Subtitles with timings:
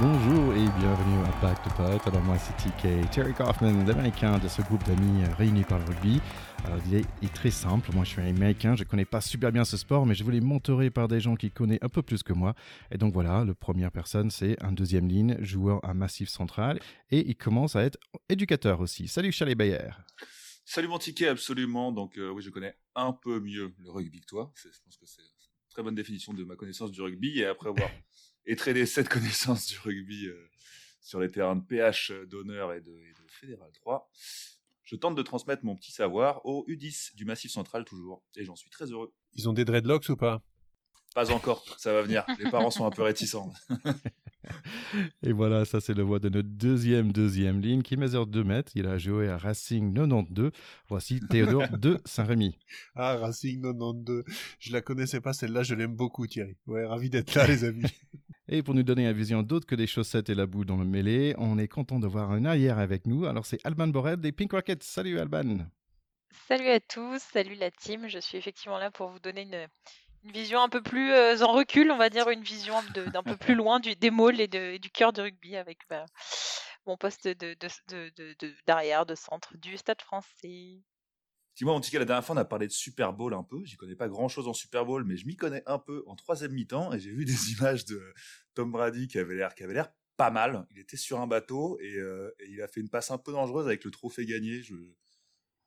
[0.00, 2.06] bonjour et bienvenue à Back to Pot.
[2.06, 6.20] Alors moi c'est TK, Terry Kaufman, l'américain de ce groupe d'amis réunis par le rugby.
[6.64, 9.64] Alors l'idée est très simple, moi je suis un américain, je connais pas super bien
[9.64, 12.32] ce sport mais je voulais mentorer par des gens qui connaissent un peu plus que
[12.32, 12.54] moi.
[12.92, 16.78] Et donc voilà, la première personne c'est un deuxième ligne, joueur à Massif Central
[17.10, 19.08] et il commence à être éducateur aussi.
[19.08, 19.90] Salut Chalet Bayer.
[20.64, 21.90] Salut mon ticket, absolument.
[21.92, 24.52] Donc euh, oui, je connais un peu mieux le rugby que toi.
[24.54, 27.40] Je pense que c'est une très bonne définition de ma connaissance du rugby.
[27.40, 27.88] Et après avoir
[28.48, 30.50] étraîné cette connaissance du rugby euh,
[31.00, 34.10] sur les terrains de PH d'honneur et de, et de Fédéral 3,
[34.84, 38.24] je tente de transmettre mon petit savoir au U10 du Massif Central toujours.
[38.36, 39.12] Et j'en suis très heureux.
[39.34, 40.42] Ils ont des dreadlocks ou pas?
[41.14, 42.24] Pas encore, ça va venir.
[42.38, 43.52] Les parents sont un peu réticents.
[45.22, 48.72] Et voilà, ça c'est le voix de notre deuxième deuxième ligne qui mesure 2 mètres.
[48.74, 50.50] Il a joué à Racing 92.
[50.88, 52.56] Voici Théodore de Saint-Rémy.
[52.94, 54.24] Ah, Racing 92.
[54.58, 56.56] Je la connaissais pas celle-là, je l'aime beaucoup Thierry.
[56.66, 57.82] Ouais, ravi d'être là les amis.
[58.50, 60.86] Et pour nous donner une vision d'autre que des chaussettes et la boue dans le
[60.86, 63.26] mêlée, on est content de voir un arrière avec nous.
[63.26, 64.82] Alors c'est Alban Borel des Pink Rockets.
[64.82, 65.68] Salut Alban.
[66.46, 68.08] Salut à tous, salut la team.
[68.08, 69.68] Je suis effectivement là pour vous donner une,
[70.28, 73.36] une vision un peu plus euh, en recul, on va dire, une vision d'un peu
[73.36, 76.04] plus loin du, des malls et, de- et du cœur du rugby avec bah,
[76.86, 80.82] mon poste de, de, de- de- de- d'arrière, de centre du stade français.
[81.56, 83.64] Dis-moi, mon ticket, la dernière fois, on a parlé de Super Bowl un peu.
[83.64, 86.14] J'y connais pas grand chose en Super Bowl, mais je m'y connais un peu en
[86.14, 88.00] troisième mi-temps et j'ai vu des images de
[88.54, 90.66] Tom Brady qui avait l'air, qui avait l'air pas mal.
[90.70, 93.32] Il était sur un bateau et, euh, et il a fait une passe un peu
[93.32, 94.62] dangereuse avec le trophée gagné.
[94.62, 94.74] Je...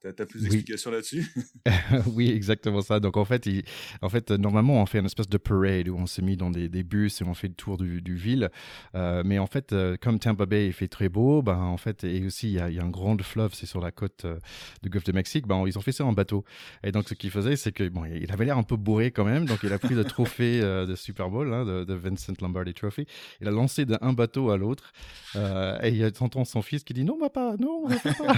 [0.02, 0.50] T'as, t'as plus Oui.
[0.50, 1.28] d'explications là-dessus?
[2.16, 3.00] Oui, exactement ça.
[3.00, 3.64] Donc en fait, il-
[4.02, 6.70] en fait, normalement, on fait une espèce de parade où on s'est mis dans des,
[6.70, 8.50] des bus et on fait le tour du, du ville.
[8.96, 12.04] Euh, mais en fait, euh, comme Tampa Bay il fait très beau, ben en fait,
[12.04, 14.26] et aussi il y a, il y a un grand fleuve, c'est sur la côte
[14.26, 14.38] euh,
[14.82, 15.46] du Golfe de Mexique.
[15.46, 16.46] Ben ils ont fait ça en bateau.
[16.84, 19.26] Et donc ce qu'il faisait, c'est que bon, il avait l'air un peu bourré quand
[19.26, 19.46] même.
[19.46, 22.74] Donc il a pris le trophée euh, de Super Bowl, hein, de, de Vincent Lombardi
[22.74, 23.06] Trophy.
[23.40, 24.94] Il a lancé d'un bateau à l'autre.
[25.36, 28.34] Et il t'entends son fils qui dit non, papa, non, papa.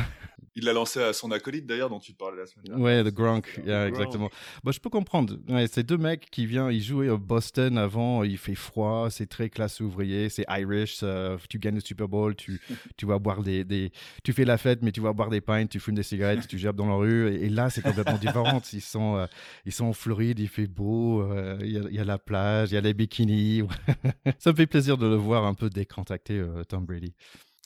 [0.56, 2.84] Il l'a lancé à son acolyte d'ailleurs, dont tu parlais la semaine dernière.
[2.84, 4.30] Ouais, The Gronk, yeah, exactement.
[4.64, 5.38] Bah, je peux comprendre.
[5.50, 9.28] Ouais, c'est deux mecs qui viennent, ils jouaient au Boston avant, il fait froid, c'est
[9.28, 12.62] très classe ouvrier, c'est Irish, euh, tu gagnes le Super Bowl, tu,
[12.98, 13.92] tu vas boire des, des,
[14.24, 16.58] tu fais la fête, mais tu vas boire des pints, tu fumes des cigarettes, tu
[16.58, 18.62] jappes dans la rue, et, et là, c'est complètement différent.
[18.74, 19.28] Ils sont, euh,
[19.66, 22.76] ils sont en Floride, il fait beau, euh, il y, y a la plage, il
[22.76, 23.64] y a les bikinis.
[24.40, 27.14] Ça me fait plaisir de le voir un peu décontracté, Tom Brady.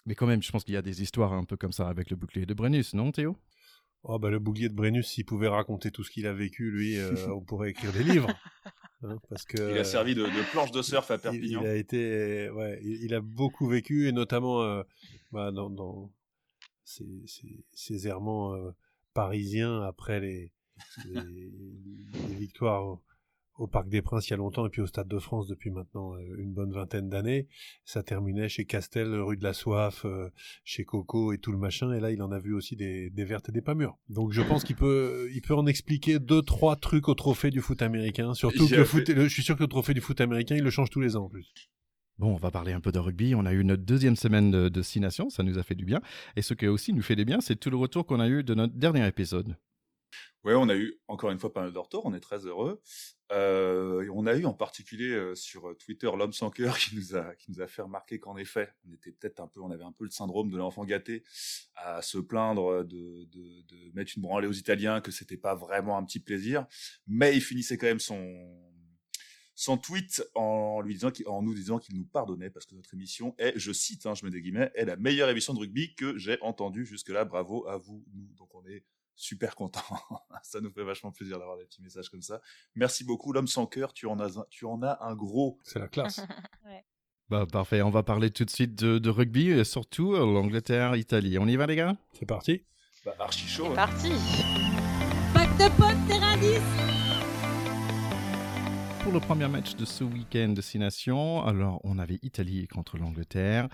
[0.06, 2.10] Mais quand même, je pense qu'il y a des histoires un peu comme ça avec
[2.10, 3.36] le bouclier de Brennus, non, Théo?
[4.10, 6.98] Oh bah le bouglier de Brennus, s'il pouvait raconter tout ce qu'il a vécu, lui,
[6.98, 8.30] euh, on pourrait écrire des livres.
[9.04, 11.62] Hein, parce que Il a servi de, de planche de surf à il, Perpignan.
[11.62, 14.82] il a été, ouais, il, il a beaucoup vécu et notamment euh,
[15.32, 16.12] bah, dans, dans
[16.84, 18.72] ses, ses- ses errements euh,
[19.14, 20.52] parisiens après les,
[21.06, 21.22] les,
[22.30, 22.98] les victoires
[23.58, 25.70] au, Parc des Princes il y a longtemps et puis au Stade de France depuis
[25.72, 27.48] maintenant euh, une bonne vingtaine d'années.
[27.86, 30.30] Ça terminait chez Castel, rue de la Soif, euh,
[30.64, 31.94] chez Coco et tout le machin.
[31.94, 33.98] Et là, il en a vu aussi des, des vertes et des pas mûres.
[34.10, 37.62] Donc je pense qu'il peut, il peut en expliquer deux, trois trucs au trophée du
[37.62, 38.34] foot américain.
[38.34, 40.64] Surtout que le foot, le- je suis sûr que le trophée du foot américain, il
[40.64, 41.54] le change tous les ans en plus.
[42.20, 43.36] Bon, on va parler un peu de rugby.
[43.36, 45.86] On a eu notre deuxième semaine de, de Six Nations, ça nous a fait du
[45.86, 46.02] bien.
[46.36, 48.44] Et ce qui aussi nous fait du bien, c'est tout le retour qu'on a eu
[48.44, 49.56] de notre dernier épisode.
[50.48, 52.82] Ouais, on a eu encore une fois pas mal de retours, on est très heureux.
[53.34, 57.36] Euh, on a eu en particulier euh, sur Twitter l'homme sans cœur qui nous a
[57.36, 59.92] qui nous a fait remarquer qu'en effet, on était peut-être un peu, on avait un
[59.92, 61.24] peu le syndrome de l'enfant gâté
[61.76, 65.98] à se plaindre de, de, de mettre une branlée aux Italiens, que c'était pas vraiment
[65.98, 66.66] un petit plaisir,
[67.08, 68.34] mais il finissait quand même son
[69.54, 73.36] son tweet en lui disant en nous disant qu'il nous pardonnait parce que notre émission
[73.38, 76.18] est, je cite, hein, je mets des guillemets, est la meilleure émission de rugby que
[76.18, 77.26] j'ai entendue jusque-là.
[77.26, 78.34] Bravo à vous, nous.
[78.36, 78.86] Donc on est
[79.18, 79.82] super content.
[80.44, 82.40] ça nous fait vachement plaisir d'avoir des petits messages comme ça.
[82.76, 83.92] Merci beaucoup, l'homme sans cœur.
[83.92, 85.60] Tu en as un, tu en as un gros.
[85.64, 86.22] C'est la classe.
[87.30, 91.38] Bah, parfait, on va parler tout de suite de, de rugby, et surtout euh, l'Angleterre-Italie.
[91.38, 91.98] On y va, les gars?
[92.14, 92.64] C'est parti.
[93.04, 93.66] Bah, archi chaud.
[93.66, 93.76] C'est hein.
[93.76, 94.12] parti
[95.34, 96.62] Pack de potes, terrain 10
[99.04, 102.98] Pour le premier match de ce week-end de Six Nations, alors on avait Italie contre
[102.98, 103.68] l'Angleterre.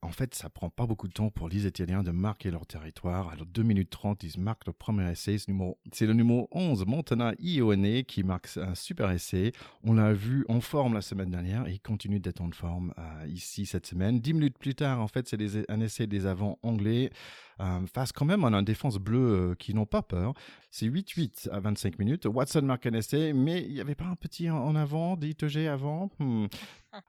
[0.00, 3.30] En fait, ça prend pas beaucoup de temps pour les Italiens de marquer leur territoire.
[3.30, 5.38] Alors, 2 minutes 30, ils marquent leur premier essai.
[5.38, 9.52] C'est le numéro- C'est le numéro 11, Montana Ione, qui marque un super essai.
[9.82, 13.26] On l'a vu en forme la semaine dernière et il continue d'être en forme euh,
[13.26, 14.20] ici cette semaine.
[14.20, 17.10] 10 minutes plus tard, en fait, c'est un essai des avants anglais
[17.86, 20.34] face quand même à une défense bleue euh, qui n'ont pas peur.
[20.70, 22.26] C'est 8-8 à 25 minutes.
[22.26, 26.10] Watson marque un essai, mais il n'y avait pas un petit en avant, d'ITG avant?
[26.18, 26.46] Hmm.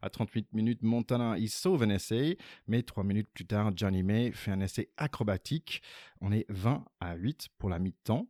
[0.01, 2.38] À 38 minutes, Montana, il sauve un essai,
[2.68, 5.81] mais 3 minutes plus tard, Johnny May fait un essai acrobatique.
[6.22, 8.28] On est 20 à 8 pour la mi-temps.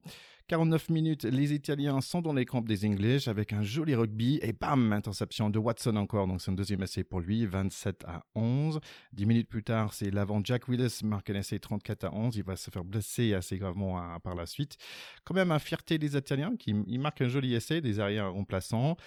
[0.49, 4.51] 49 minutes, les Italiens sont dans les crampes des English avec un joli rugby et
[4.51, 6.25] bam, interception de Watson encore.
[6.25, 8.79] Donc c'est un deuxième essai pour lui, 27 à 11.
[9.13, 12.35] 10 minutes plus tard, c'est l'avant Jack Willis marque un essai 34 à 11.
[12.35, 14.77] Il va se faire blesser assez gravement hein, par la suite.
[15.23, 18.97] Quand même, un fierté des Italiens qui marquent un joli essai, des arrières remplaçants.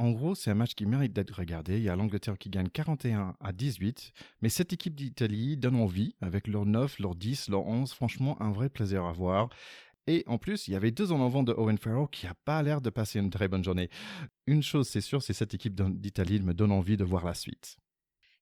[0.00, 1.76] En gros, c'est un match qui mérite d'être regardé.
[1.76, 4.12] Il y a l'Angleterre qui gagne 41 à 18.
[4.40, 7.92] Mais cette équipe d'Italie donne envie avec leurs 9, leurs 10, leurs 11.
[7.92, 9.48] Franchement, un vrai plaisir à voir.
[10.06, 12.62] Et en plus, il y avait deux en avant de Owen Farrell qui n'a pas
[12.62, 13.88] l'air de passer une très bonne journée.
[14.46, 17.76] Une chose, c'est sûr, c'est cette équipe d'Italie me donne envie de voir la suite.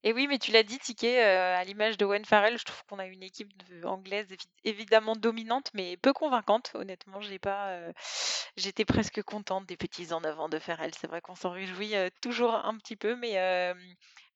[0.03, 2.83] Et oui, mais tu l'as dit, Ticket, euh, à l'image de Owen Farrell, je trouve
[2.89, 3.51] qu'on a une équipe
[3.83, 4.27] anglaise
[4.63, 6.71] évidemment dominante, mais peu convaincante.
[6.73, 7.93] Honnêtement, j'ai pas, euh,
[8.57, 10.91] j'étais presque contente des petits en avant de Farrell.
[10.99, 13.35] C'est vrai qu'on s'en réjouit euh, toujours un petit peu, mais,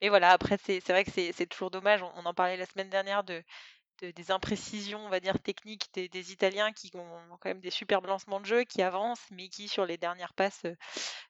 [0.01, 0.31] mais voilà.
[0.31, 2.03] Après, c'est vrai que c'est toujours dommage.
[2.03, 3.43] on, en parlait la semaine dernière de
[4.01, 8.39] des imprécisions, on va dire, techniques des, Italiens qui ont quand même des superbes lancements
[8.39, 10.63] de jeu, qui avancent, mais qui, sur les dernières passes,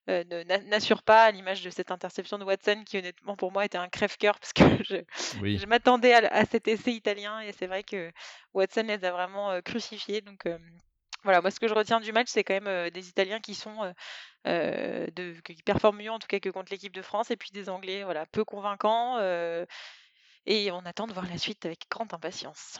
[0.09, 3.65] euh, euh, n'assurent pas, à l'image de cette interception de Watson, qui, honnêtement, pour moi,
[3.65, 4.63] était un crève-cœur, parce que
[5.43, 8.11] je, m'attendais à, cet essai italien, et c'est vrai que
[8.53, 10.21] Watson les a vraiment euh, crucifiés.
[10.21, 10.47] Donc,
[11.23, 13.93] voilà, moi, ce que je retiens du match, c'est quand même des Italiens qui sont.
[14.45, 17.67] de, qui performent mieux en tout cas que contre l'équipe de France et puis des
[17.67, 19.17] Anglais voilà peu convaincants
[20.45, 22.79] et on attend de voir la suite avec grande impatience.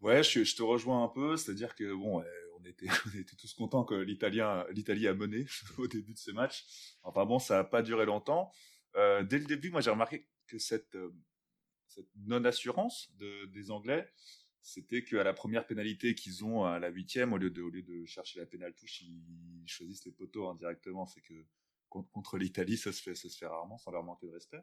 [0.00, 2.22] Ouais, je, te rejoins un peu, c'est-à-dire que bon,
[2.60, 2.86] on était,
[3.38, 5.46] tous contents que l'Italie a mené
[5.78, 6.96] au début de ce match.
[7.02, 8.52] Enfin bon, ça n'a pas duré longtemps.
[8.96, 11.12] Euh, dès le début, moi j'ai remarqué que cette, euh,
[12.16, 14.08] non-assurance des Anglais,
[14.60, 18.46] c'était qu'à la première pénalité qu'ils ont à la huitième, au lieu de, chercher la
[18.46, 21.06] pénale touche, ils choisissent les poteaux indirectement.
[21.06, 21.34] C'est que
[21.88, 24.62] contre, l'Italie, ça se fait, ça se fait rarement, sans leur manquer de respect.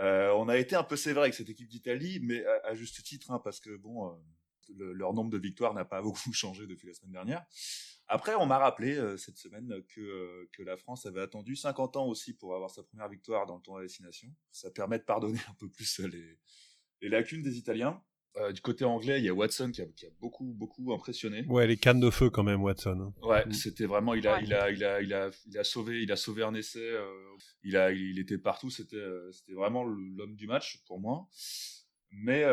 [0.00, 3.30] Euh, on a été un peu sévère avec cette équipe d'Italie, mais à, juste titre,
[3.30, 6.94] hein, parce que bon, euh, leur nombre de victoires n'a pas beaucoup changé depuis la
[6.94, 7.44] semaine dernière.
[8.10, 12.06] Après, on m'a rappelé euh, cette semaine que, que la France avait attendu 50 ans
[12.06, 14.34] aussi pour avoir sa première victoire dans le tournoi destination.
[14.50, 16.38] Ça permet de pardonner un peu plus les,
[17.02, 18.02] les lacunes des Italiens.
[18.40, 19.86] Euh, du côté anglais, il y a Watson qui a,
[20.20, 21.44] beaucoup, beaucoup impressionné.
[21.48, 23.12] Ouais, les cannes de feu quand même, Watson.
[23.22, 23.26] Hein.
[23.26, 23.52] Ouais, mm.
[23.52, 26.16] c'était vraiment, il a, il a, il a, il a, il a sauvé, il a
[26.16, 26.78] sauvé un essai.
[26.78, 27.08] Euh,
[27.64, 28.70] il a, il était partout.
[28.70, 31.28] C'était, euh, c'était vraiment l'homme du match pour moi.
[32.10, 32.46] Mais,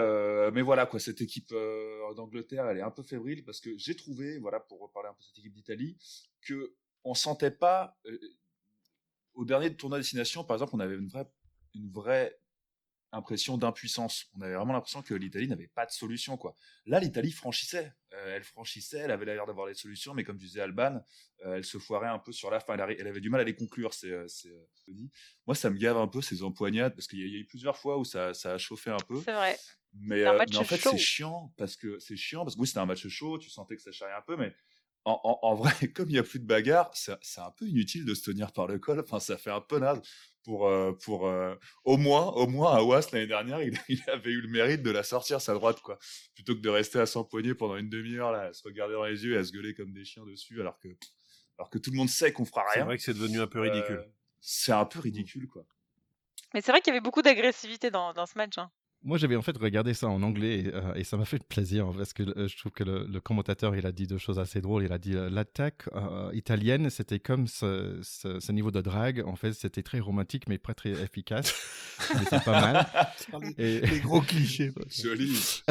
[0.52, 1.54] mais voilà quoi, cette équipe
[2.18, 5.22] d'Angleterre, elle est un peu fébrile parce que j'ai trouvé, voilà, pour reparler un peu
[5.22, 5.98] de cette équipe d'Italie,
[6.42, 7.98] que on sentait pas
[9.34, 11.32] au dernier tournoi destination, par exemple, on avait une vraie,
[11.74, 12.38] une vraie
[13.12, 14.26] impression d'impuissance.
[14.36, 16.56] On avait vraiment l'impression que l'Italie n'avait pas de solution, quoi.
[16.86, 17.94] Là, l'Italie franchissait.
[18.14, 21.02] Euh, elle franchissait, elle avait l'air d'avoir des solutions, mais comme disait Alban,
[21.46, 22.74] euh, elle se foirait un peu sur la fin.
[22.74, 23.94] Elle, avait du mal à les conclure.
[23.94, 24.28] C'est, euh,
[25.46, 27.98] moi, ça me gave un peu ces empoignades parce qu'il y, a eu plusieurs fois
[27.98, 29.22] où ça, a chauffé un peu.
[29.22, 29.58] C'est vrai.
[29.94, 33.08] Mais, en fait, c'est chiant parce que c'est chiant parce que oui, c'était un match
[33.08, 33.38] chaud.
[33.38, 34.54] Tu sentais que ça charriait un peu, mais
[35.06, 38.30] en, vrai, comme il n'y a plus de bagarre, c'est un peu inutile de se
[38.30, 39.00] tenir par le col.
[39.00, 40.02] Enfin, ça fait un peu naze.
[40.44, 41.56] Pour euh, pour euh,
[41.86, 45.02] au moins au moins à Was l'année dernière il, avait eu le mérite de la
[45.02, 45.98] sortir sa droite quoi.
[46.36, 49.26] Plutôt que de rester à s'empoigner pendant une demi-heure là à se regarder dans les
[49.26, 50.88] yeux et à se gueuler comme des chiens dessus alors que
[51.58, 53.48] alors que tout le monde sait qu'on fera rien c'est vrai que c'est devenu un
[53.48, 53.96] peu ridicule.
[53.96, 55.66] euh, c'est un peu ridicule quoi.
[56.54, 58.70] Mais c'est vrai qu'il y avait beaucoup d'agressivité dans, dans ce match hein.
[59.06, 62.24] Moi, j'avais en fait regardé ça en anglais et, ça m'a fait plaisir parce que
[62.26, 64.84] je trouve que le, commentateur, il a dit deux choses assez drôles.
[64.84, 65.88] Il a dit l'attaque
[66.34, 69.24] italienne, c'était comme ce, ce, niveau de drague.
[69.26, 71.54] En fait, c'était très romantique, mais pas très efficace.
[72.00, 72.88] c'était pas mal.
[73.60, 74.00] les, et...
[74.00, 74.74] gros clichés.
[74.90, 75.62] Joli.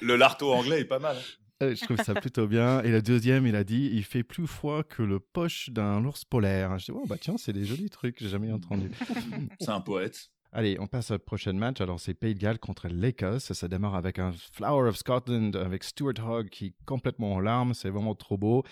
[0.00, 1.16] le larto anglais est pas mal.
[1.60, 2.82] Je trouve ça plutôt bien.
[2.82, 6.24] Et le deuxième, il a dit il fait plus froid que le poche d'un ours
[6.24, 6.76] polaire.
[6.80, 8.90] Je dis oh, bah tiens, c'est des jolis trucs, j'ai jamais entendu.
[9.60, 10.31] c'est un poète.
[10.54, 11.80] Allez, on passe au prochain match.
[11.80, 13.54] Alors, c'est Pays de Galles contre l'Écosse.
[13.54, 17.72] Ça démarre avec un Flower of Scotland avec Stuart Hogg qui est complètement en larmes.
[17.72, 18.62] C'est vraiment trop beau.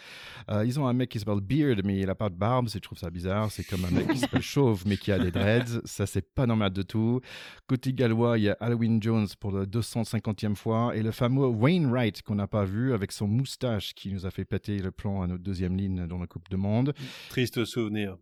[0.50, 2.68] Euh, ils ont un mec qui s'appelle Beard, mais il n'a pas de barbe.
[2.68, 3.50] Je trouve ça bizarre.
[3.50, 5.80] C'est comme un mec qui s'appelle Chauve, mais qui a des dreads.
[5.87, 7.22] Ça, c'est pas normal de tout.
[7.66, 12.20] Côté gallois, il y a Halloween Jones pour la 250e fois et le fameux Wainwright
[12.20, 15.26] qu'on n'a pas vu avec son moustache qui nous a fait péter le plan à
[15.26, 16.92] notre deuxième ligne dans la Coupe de Monde.
[17.30, 18.18] Triste souvenir.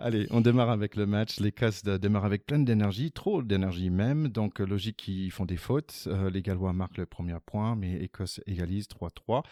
[0.00, 1.38] Allez, on démarre avec le match.
[1.38, 4.26] L'Écosse démarre avec plein d'énergie, trop d'énergie même.
[4.28, 6.08] Donc, logique qu'ils font des fautes.
[6.08, 9.44] Euh, les Gallois marquent le premier point, mais Écosse égalise 3-3.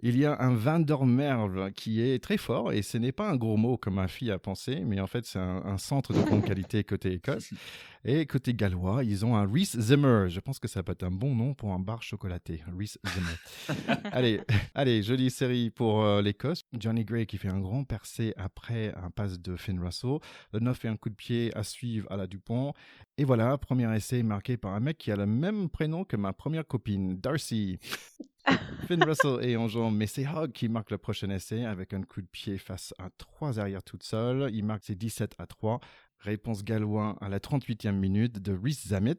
[0.00, 3.30] Il y a un Van der Merwe qui est très fort et ce n'est pas
[3.30, 6.12] un gros mot comme ma fille a pensé, mais en fait c'est un, un centre
[6.12, 7.50] de grande qualité côté Écosse.
[8.08, 10.26] Et côté gallois, ils ont un Reese Zimmer.
[10.28, 12.62] Je pense que ça peut être un bon nom pour un bar chocolaté.
[12.78, 13.98] Reese Zimmer.
[14.12, 14.40] allez,
[14.76, 16.62] allez, jolie série pour euh, l'Écosse.
[16.78, 20.18] Johnny Gray qui fait un grand percé après un passe de Finn Russell.
[20.52, 22.74] Le 9 fait un coup de pied à suivre à la Dupont.
[23.18, 26.32] Et voilà, premier essai marqué par un mec qui a le même prénom que ma
[26.32, 27.80] première copine, Darcy.
[28.86, 32.22] Finn Russell en jambe, mais c'est Hogg qui marque le prochain essai avec un coup
[32.22, 34.50] de pied face à trois arrières toute seule.
[34.54, 35.80] Il marque ses 17 à 3.
[36.20, 39.18] Réponse gallois à la 38e minute de Rhys Zamet.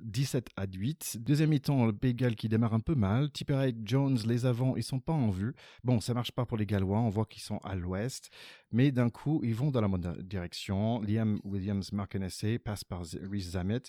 [0.00, 1.18] 17 à 8.
[1.20, 3.30] Deuxième mi-temps, le Bégal qui démarre un peu mal.
[3.30, 5.54] Tipperary Jones, les avants, ils sont pas en vue.
[5.82, 8.30] Bon, ça marche pas pour les Gallois, on voit qu'ils sont à l'ouest.
[8.74, 11.00] Mais d'un coup, ils vont dans la bonne direction.
[11.00, 13.82] Liam Williams marque un essai, passe par Rhys Zamet.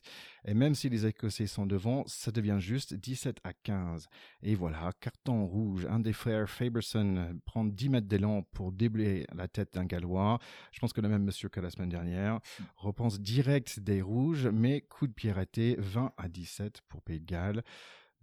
[0.46, 4.08] Et même si les Écossais sont devant, ça devient juste 17 à 15.
[4.44, 5.88] Et voilà, carton rouge.
[5.90, 10.38] Un des frères Faberson prend 10 mètres d'élan pour déblayer la tête d'un Gallois.
[10.72, 12.40] Je pense que le même monsieur que la semaine dernière.
[12.76, 17.26] Repense direct des rouges, mais coup de pied raté, 20 à 17 pour Pays de
[17.26, 17.64] Galles.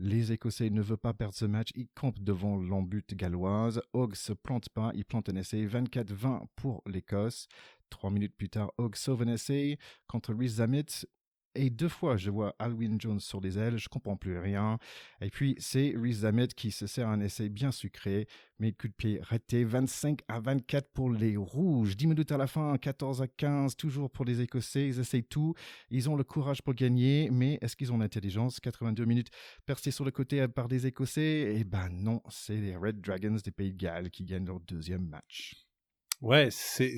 [0.04, 1.68] Les Écossais ne veulent pas perdre ce match.
[1.76, 3.80] Ils campent devant l'embute galloise.
[3.92, 4.90] Hogg se plante pas.
[4.96, 5.64] Il plante un essai.
[5.64, 7.46] 24-20 pour l'Écosse.
[7.88, 9.78] Trois minutes plus tard, Hogg sauve un essai
[10.08, 10.86] contre Rhys Zamet.
[11.54, 14.78] Et deux fois, je vois Alwyn Jones sur les ailes, je comprends plus rien.
[15.20, 18.26] Et puis, c'est Rhys Zamet qui se sert un essai bien sucré,
[18.58, 19.64] mais coup de pied raté.
[19.64, 21.94] 25 à 24 pour les Rouges.
[21.96, 24.88] 10 minutes à la fin, 14 à 15, toujours pour les Écossais.
[24.88, 25.54] Ils essayent tout.
[25.90, 28.58] Ils ont le courage pour gagner, mais est-ce qu'ils ont l'intelligence?
[28.58, 29.30] 82 minutes
[29.66, 33.50] percées sur le côté par des Écossais Eh ben non, c'est les Red Dragons des
[33.50, 35.54] Pays de Galles qui gagnent leur deuxième match.
[36.22, 36.96] Ouais, c'est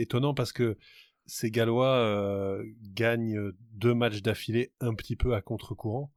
[0.00, 0.76] étonnant parce que
[1.26, 2.64] ces Gallois euh,
[2.94, 6.12] gagnent deux matchs d'affilée un petit peu à contre-courant.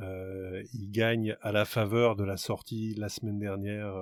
[0.00, 3.94] Euh, ils gagnent à la faveur de la sortie la semaine dernière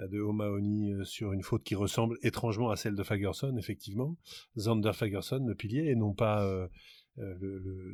[0.00, 4.16] euh, de O'Mahony euh, sur une faute qui ressemble étrangement à celle de Fagerson, effectivement.
[4.56, 6.68] Zander Fagerson, le pilier, et non pas euh,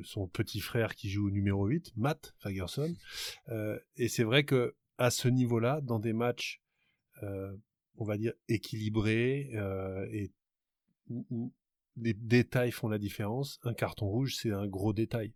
[0.05, 2.95] son petit frère qui joue au numéro 8, Matt Fagerson.
[3.97, 6.61] et c'est vrai que à ce niveau-là, dans des matchs,
[7.23, 9.51] on va dire, équilibrés
[10.13, 10.31] et
[11.09, 11.55] où,
[11.97, 13.61] les détails font la différence.
[13.65, 15.33] Un carton rouge, c'est un gros détail.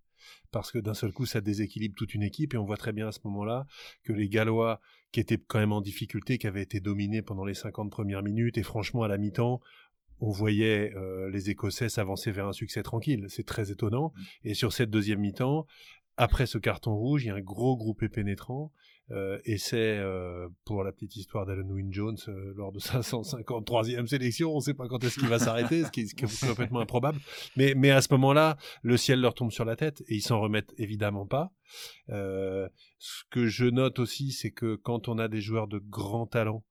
[0.51, 2.55] Parce que d'un seul coup, ça déséquilibre toute une équipe.
[2.55, 3.67] Et on voit très bien à ce moment-là
[4.03, 4.81] que les Gallois,
[5.13, 8.59] qui étaient quand même en difficulté, qui avaient été dominés pendant les 50 premières minutes,
[8.59, 9.61] et franchement, à la mi-temps,
[10.21, 13.27] on voyait euh, les Écossais s'avancer vers un succès tranquille.
[13.29, 14.13] C'est très étonnant.
[14.43, 15.67] Et sur cette deuxième mi-temps,
[16.17, 18.73] après ce carton rouge, il y a un gros groupé pénétrant.
[19.11, 24.07] Euh, essai euh, pour la petite histoire d'Alan Wynne Jones euh, lors de sa 153e
[24.07, 24.53] sélection.
[24.53, 27.19] On ne sait pas quand est-ce qu'il va s'arrêter, ce qui est complètement improbable.
[27.57, 30.41] Mais, mais à ce moment-là, le ciel leur tombe sur la tête et ils s'en
[30.41, 31.53] remettent évidemment pas.
[32.09, 36.65] Ce que je note aussi, c'est que quand on a des joueurs de grand talent,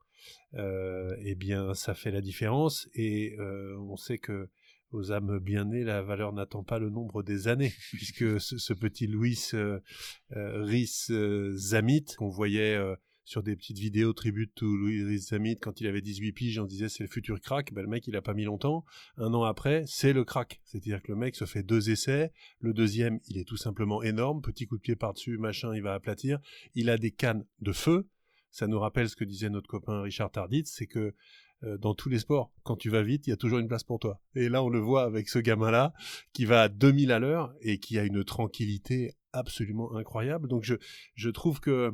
[0.53, 2.88] eh bien, ça fait la différence.
[2.94, 4.50] Et on sait que
[4.91, 8.74] aux âmes bien nées, la valeur n'attend pas le nombre des années, puisque ce, ce
[8.74, 9.79] petit Louis euh,
[10.36, 12.96] euh, Rhys euh, Zamit, qu'on voyait euh,
[13.27, 16.65] sur des petites vidéos tribute to Louis Rhys Zamit quand il avait 18 piges, on
[16.65, 18.86] disait c'est le futur crack, ben, le mec il a pas mis longtemps,
[19.17, 20.62] un an après, c'est le crack.
[20.63, 24.41] C'est-à-dire que le mec se fait deux essais, le deuxième il est tout simplement énorme,
[24.41, 26.39] petit coup de pied par-dessus, machin, il va aplatir,
[26.74, 28.08] il a des cannes de feu,
[28.51, 31.13] ça nous rappelle ce que disait notre copain Richard Tarditz, c'est que
[31.64, 32.52] dans tous les sports.
[32.64, 34.20] Quand tu vas vite, il y a toujours une place pour toi.
[34.36, 35.94] Et là, on le voit avec ce gamin-là,
[36.34, 40.48] qui va à 2000 à l'heure et qui a une tranquillité absolument incroyable.
[40.48, 40.76] Donc, je,
[41.16, 41.94] je trouve que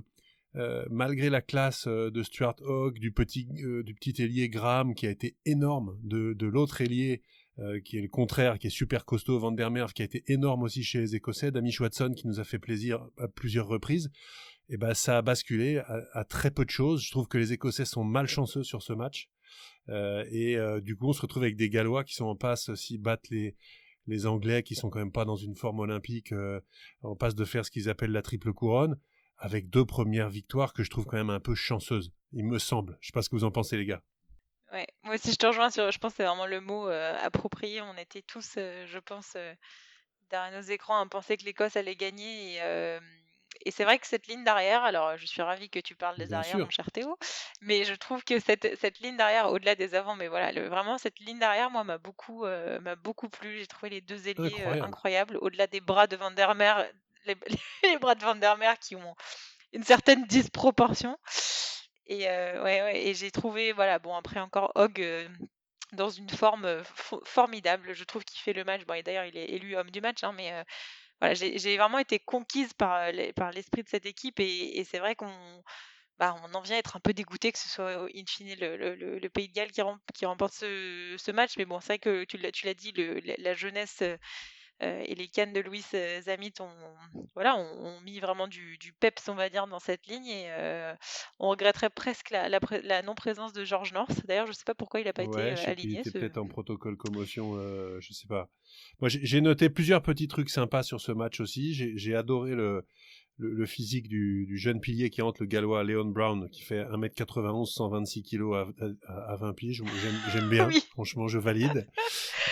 [0.56, 4.94] euh, malgré la classe euh, de Stuart Hogg, du petit, euh, du petit ailier Graham,
[4.94, 7.24] qui a été énorme, de, de l'autre ailier,
[7.60, 10.24] euh, qui est le contraire, qui est super costaud, Van der Merwe, qui a été
[10.28, 14.12] énorme aussi chez les Écossais, d'Amish Watson, qui nous a fait plaisir à plusieurs reprises,
[14.70, 17.04] et ben ça a basculé à, à, très peu de choses.
[17.04, 19.30] Je trouve que les Écossais sont malchanceux sur ce match.
[19.90, 22.74] Euh, et euh, du coup, on se retrouve avec des Gallois qui sont en passe,
[22.76, 23.56] s'ils battent les,
[24.08, 26.62] les Anglais, qui sont quand même pas dans une forme olympique, euh,
[27.02, 29.00] en passe de faire ce qu'ils appellent la triple couronne,
[29.38, 32.98] avec deux premières victoires que je trouve quand même un peu chanceuses, il me semble.
[33.02, 34.02] Je sais pas ce que vous en pensez, les gars.
[34.72, 37.82] Ouais, moi aussi je te rejoins sur, je pense que c'est vraiment le mot approprié.
[37.82, 39.38] On était tous, je pense,
[40.32, 42.60] derrière nos écrans à penser que l'Écosse allait gagner
[43.66, 46.34] et c'est vrai que cette ligne d'arrière, alors je suis ravie que tu parles des
[46.34, 46.60] Bien arrières, sûr.
[46.60, 47.18] mon cher Théo,
[47.62, 50.98] mais je trouve que cette, cette ligne d'arrière, au-delà des avants, mais voilà, le- vraiment
[50.98, 53.58] cette ligne d'arrière, moi, m'a beaucoup, euh, m'a beaucoup plu.
[53.60, 54.82] J'ai trouvé les deux ailiers euh, Incroyable.
[54.82, 56.86] incroyables, au-delà des bras de Van der Merwe,
[57.26, 57.36] les,
[57.84, 59.16] les bras de Van der Merwe qui ont
[59.74, 61.18] une certaine disproportion.
[62.08, 65.00] Et euh, ouais, ouais, et j'ai trouvé, voilà, bon, après encore Hogg.
[65.02, 65.28] euh,
[65.94, 68.84] dans une forme fo- formidable, je trouve qu'il fait le match.
[68.86, 70.64] Bon, et d'ailleurs, il est élu homme du match, hein, mais euh,
[71.34, 75.64] j'ai vraiment été conquise par, euh, par l'esprit de cette équipe et, c'est vrai qu'on
[76.20, 79.48] bah, en vient à être un peu dégoûté que ce soit in fine le, Pays
[79.50, 81.54] de Galles qui, remporte ce, match.
[81.58, 82.94] Mais bon, c'est vrai que tu l'as dit,
[83.38, 84.18] la, jeunesse euh,
[84.82, 89.36] et les cannes de Louis euh, Zamit ont, voilà, ont, mis vraiment du, peps, on
[89.36, 90.28] va dire, dans cette ligne.
[90.28, 90.94] Et euh,
[91.40, 94.26] on regretterait presque la, non-présence de George North.
[94.26, 95.94] D'ailleurs, je ne sais pas pourquoi il n'a pas été aligné.
[95.94, 98.50] Il était peut-être en protocole commotion, je ne sais pas.
[99.00, 101.74] Moi, j'ai noté plusieurs petits trucs sympas sur ce match aussi.
[101.74, 102.86] J'ai adoré le,
[103.38, 108.24] le, physique du, jeune pilier qui entre le gallois Leon Brown, qui fait 1m91, 126
[108.24, 108.54] kg
[109.08, 109.74] à, 20 pieds.
[109.74, 111.88] J'aime bien, franchement, je valide.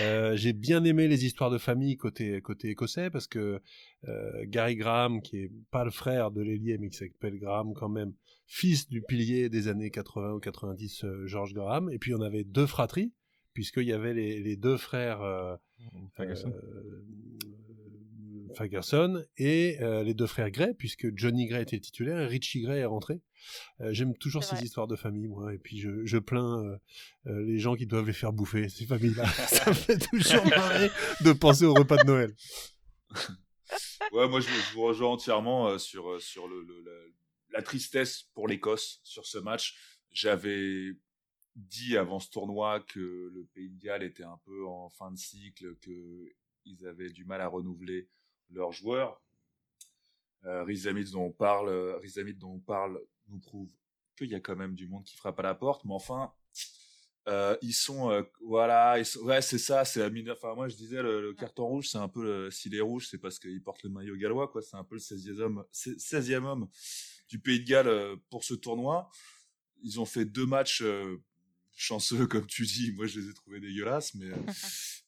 [0.01, 3.61] Euh, j'ai bien aimé les histoires de famille côté, côté écossais, parce que
[4.07, 7.89] euh, Gary Graham, qui est pas le frère de l'ailier, mais qui s'appelle Graham quand
[7.89, 8.13] même,
[8.47, 12.43] fils du pilier des années 80 ou 90, euh, George Graham, et puis on avait
[12.43, 13.13] deux fratries,
[13.53, 15.21] puisqu'il y avait les, deux frères
[18.55, 22.79] Fagerson et euh, les deux frères Gray, puisque Johnny Gray était titulaire et Richie Gray
[22.79, 23.21] est rentré.
[23.79, 26.63] Euh, j'aime toujours ces histoires de famille, moi, et puis je, plains
[27.25, 29.25] euh, les gens qui doivent les faire bouffer, ces familles-là.
[29.47, 30.89] Ça me fait toujours marrer
[31.21, 32.35] de penser au repas de Noël.
[34.13, 36.65] ouais, moi je, vous rejoins entièrement sur, sur le,
[37.49, 39.75] la tristesse pour l'Écosse sur ce match.
[40.11, 40.91] J'avais
[41.55, 42.99] dit avant ce tournoi que
[43.33, 47.41] le Pays de Galles était un peu en fin de cycle, qu'ils avaient du mal
[47.41, 48.07] à renouveler
[48.51, 49.21] leurs joueurs.
[50.45, 50.65] Euh,
[51.11, 51.99] dont on parle, euh,
[52.33, 53.69] dont on parle nous prouve
[54.17, 56.33] qu'il y a quand même du monde qui frappe à la porte, mais enfin,
[57.27, 61.67] euh, ils sont, euh, voilà, ouais, c'est ça, c'est Enfin, moi, je disais, le, carton
[61.67, 64.61] rouge, c'est un peu, s'il est rouge, c'est parce qu'il porte le maillot gallois, quoi.
[64.61, 66.67] C'est un peu le 16e homme, 16e homme
[67.29, 69.09] du Pays de Galles pour ce tournoi.
[69.83, 70.83] Ils ont fait deux matchs
[71.75, 72.91] chanceux, comme tu dis.
[72.93, 74.31] Moi, je les ai trouvés dégueulasses, mais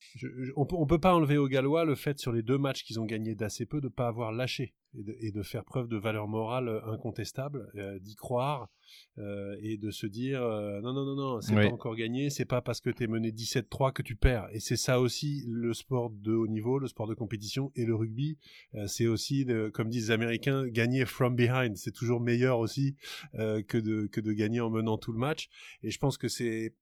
[0.56, 3.06] on, peut, peut pas enlever aux Gallois le fait sur les deux matchs qu'ils ont
[3.06, 4.74] gagnés d'assez peu de pas avoir lâché
[5.20, 8.70] et de, faire preuve de valeur morale incontestable, euh, d'y croire
[9.18, 12.46] euh, et de se dire euh, non non non non c'est pas encore gagné, c'est
[12.46, 14.48] pas parce que tu es mené 17-3 que tu perds.
[14.52, 17.96] Et c'est ça aussi le sport de haut niveau, le sport de compétition et le
[17.96, 18.38] rugby,
[18.86, 22.96] c'est aussi comme disent les Américains gagner from behind, c'est toujours meilleur aussi
[23.34, 25.50] que de que de gagner en menant tout le match.
[25.82, 26.74] Et je pense que c'est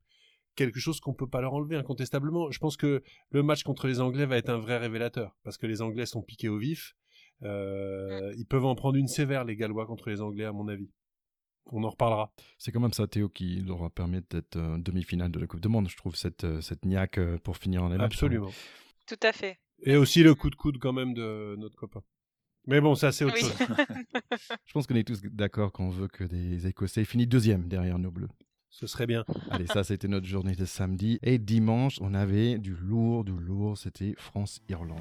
[0.56, 2.52] quelque chose qu'on peut pas leur enlever incontestablement.
[2.52, 5.68] Je pense que le match contre les Anglais va être un vrai révélateur parce que
[5.68, 6.96] les Anglais sont piqués au vif.
[7.44, 10.90] Euh, ils peuvent en prendre une sévère les Gallois contre les Anglais à mon avis.
[11.68, 12.34] On en reparlera.
[12.58, 15.62] C'est quand même ça, Théo, qui leur a permis d'être euh, demi-finale de la Coupe
[15.62, 15.88] du Monde.
[15.90, 18.52] Je trouve cette, euh, cette niaque pour finir en Absolument.
[19.08, 19.60] Tout à fait.
[19.84, 22.04] Et aussi le coup de coude quand même de notre copain.
[22.68, 23.56] Mais bon, ça c'est autre chose.
[24.66, 28.12] Je pense qu'on est tous d'accord qu'on veut que des Écossais finissent deuxième derrière nos
[28.12, 28.30] Bleus.
[28.72, 29.26] Ce serait bien.
[29.52, 31.20] Allez, ça, c'était notre journée de samedi.
[31.22, 33.78] Et dimanche, on avait du lourd, du lourd.
[33.78, 34.98] C'était France-Irlande.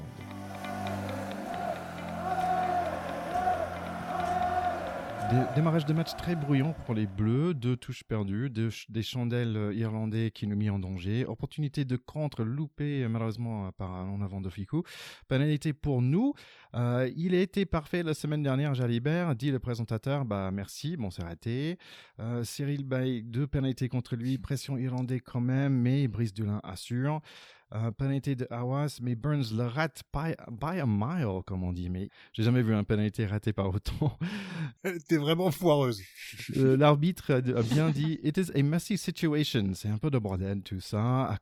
[5.55, 10.31] Démarrage de match très bruyant pour les Bleus, deux touches perdues, des chandelles euh, irlandais
[10.31, 14.49] qui nous mis en danger, opportunité de contre loupée malheureusement par en avant de
[15.27, 16.33] pénalité pour nous.
[16.75, 21.09] Euh, il a été parfait la semaine dernière, Jalibert, dit le présentateur, bah merci, bon
[21.11, 21.77] c'est raté.
[22.19, 27.21] Euh, Cyril Bay, deux pénalités contre lui, pression irlandais quand même, mais Brice Dulin assure.
[27.73, 30.33] Euh, pénalité de Hawas, mais Burns le rate by,
[30.79, 31.89] a mile, comme on dit.
[31.89, 34.17] Mais j'ai jamais vu un pénalité raté par autant.
[35.07, 36.01] T'es vraiment foireuse.
[36.57, 39.71] Euh, l'arbitre a, bien dit It is a messy situation.
[39.73, 41.25] C'est un peu de bordel tout ça.
[41.27, 41.37] À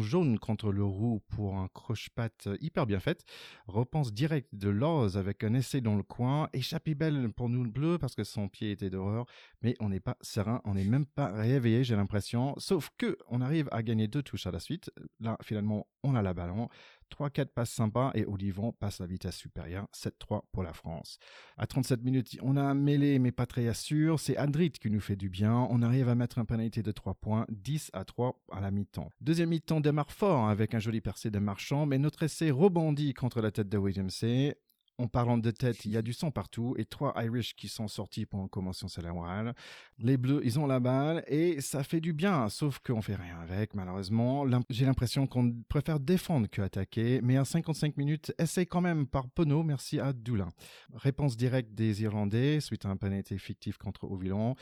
[0.00, 3.24] jaune contre le roux pour un croche-patte hyper bien fait.
[3.66, 6.48] Repense direct de Loz avec un essai dans le coin.
[6.52, 9.26] Échappée belle pour nous le bleu parce que son pied était d'horreur.
[9.62, 12.54] Mais on n'est pas serein, on n'est même pas réveillé, j'ai l'impression.
[12.58, 14.90] Sauf que on arrive à gagner deux touches à la suite.
[15.20, 16.68] Là, finalement, on a la ballon.
[17.10, 21.18] 3-4 passes sympas et Olivon passe la vitesse supérieure, 7-3 pour la France.
[21.56, 25.00] À 37 minutes, on a un mêlé mais pas très sûr, c'est Adrit qui nous
[25.00, 28.40] fait du bien, on arrive à mettre un pénalité de 3 points, 10 à 3
[28.52, 29.10] à la mi-temps.
[29.20, 33.50] Deuxième mi-temps démarre fort un joli percé de Marchand, mais notre essai rebondit contre la
[33.50, 34.56] tête de William C.
[34.98, 37.88] En parlant de tête, il y a du sang partout et trois Irish qui sont
[37.88, 39.54] sortis pour une convention cérébrale.
[39.98, 43.40] Les Bleus, ils ont la balle et ça fait du bien, sauf qu'on fait rien
[43.40, 44.46] avec, malheureusement.
[44.70, 49.28] J'ai l'impression qu'on préfère défendre que attaquer, mais à 55 minutes, essaye quand même par
[49.28, 50.50] Penaud, merci à Doulin.
[50.94, 54.54] Réponse directe des Irlandais suite à un pénalité fictif contre Ovillon.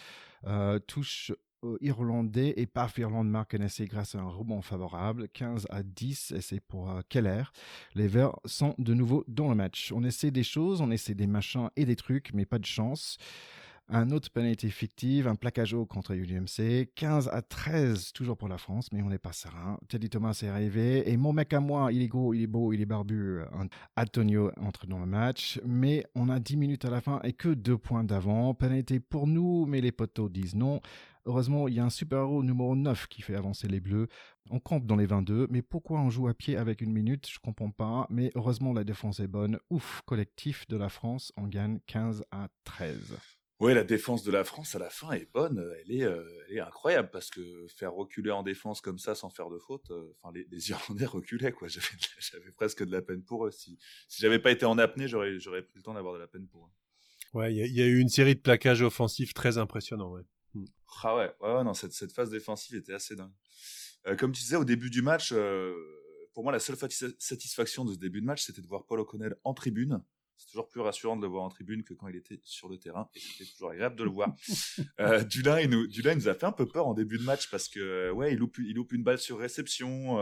[0.46, 1.32] Euh, touche
[1.80, 6.32] irlandais et paf, Irlande marque un essai grâce à un rebond favorable, 15 à 10,
[6.32, 7.44] essai pour euh, Keller.
[7.94, 9.92] Les Verts sont de nouveau dans le match.
[9.94, 13.18] On essaie des choses, on essaie des machins et des trucs, mais pas de chance.
[13.88, 16.88] Un autre pénalité fictive, un plaquage haut contre UMC.
[16.94, 19.78] 15 à 13, toujours pour la France, mais on n'est pas serein.
[19.88, 21.10] Teddy Thomas est arrivé.
[21.10, 23.40] Et mon mec à moi, il est gros, il est beau, il est barbu.
[23.96, 25.60] Antonio entre dans le match.
[25.66, 28.54] Mais on a 10 minutes à la fin et que deux points d'avant.
[28.54, 30.80] Pénalité pour nous, mais les poteaux disent non.
[31.24, 34.08] Heureusement, il y a un super-héros numéro 9 qui fait avancer les Bleus.
[34.50, 37.28] On campe dans les 22, mais pourquoi on joue à pied avec une minute?
[37.30, 38.06] Je comprends pas.
[38.10, 39.58] Mais heureusement, la défense est bonne.
[39.70, 43.16] Ouf, collectif de la France, on gagne 15 à 13.
[43.60, 46.56] Oui, la défense de la France à la fin est bonne, elle est, euh, elle
[46.56, 50.16] est incroyable parce que faire reculer en défense comme ça sans faire de faute, euh,
[50.20, 51.68] enfin les, les, Irlandais reculaient quoi.
[51.68, 53.52] J'avais presque de la peine pour eux.
[53.52, 56.26] Si, si j'avais pas été en apnée, j'aurais j'aurais pris le temps d'avoir de la
[56.26, 56.70] peine pour eux.
[57.38, 60.10] Ouais, il y, y, a eu une série de plaquages offensifs très impressionnants.
[60.10, 60.22] Ouais.
[61.02, 63.32] Ah ouais, ouais, non, cette, cette phase défensive était assez dingue.
[64.06, 65.74] Euh, comme tu disais au début du match, euh,
[66.34, 66.76] pour moi la seule
[67.18, 70.02] satisfaction de ce début de match, c'était de voir Paul O'Connell en tribune
[70.42, 72.76] c'est toujours plus rassurant de le voir en tribune que quand il était sur le
[72.76, 74.34] terrain, et c'était toujours agréable de le voir.
[75.00, 77.22] euh, Dulin, il nous, Dulin, il nous a fait un peu peur en début de
[77.22, 80.18] match parce que, ouais, il loupe, il loupe une balle sur réception,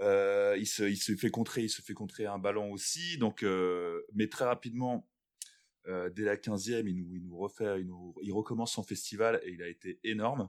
[0.00, 3.44] euh, il, se, il se fait contrer, il se fait contrer un ballon aussi, donc,
[4.14, 5.08] mais très rapidement,
[5.88, 9.40] euh, dès la 15e, il nous, il nous refait, il, nous, il recommence son festival
[9.44, 10.48] et il a été énorme.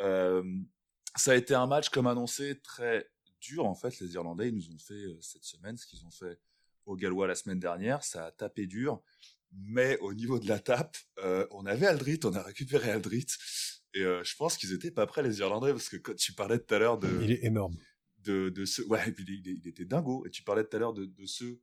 [0.00, 0.42] Euh,
[1.16, 3.98] ça a été un match, comme annoncé, très dur en fait.
[4.00, 6.38] Les Irlandais, ils nous ont fait euh, cette semaine ce qu'ils ont fait
[6.86, 8.02] aux Gallois la semaine dernière.
[8.02, 9.02] Ça a tapé dur,
[9.52, 10.96] mais au niveau de la tape,
[11.50, 13.26] on avait Aldrit, on a récupéré Aldrit.
[13.94, 16.74] Et je pense qu'ils étaient pas prêts les Irlandais parce que quand tu parlais tout
[16.74, 17.76] à l'heure de, il est énorme.
[18.18, 20.26] De, de ce, ouais, et puis il, il, était dingo.
[20.26, 21.60] Et tu parlais tout à l'heure de, de ceux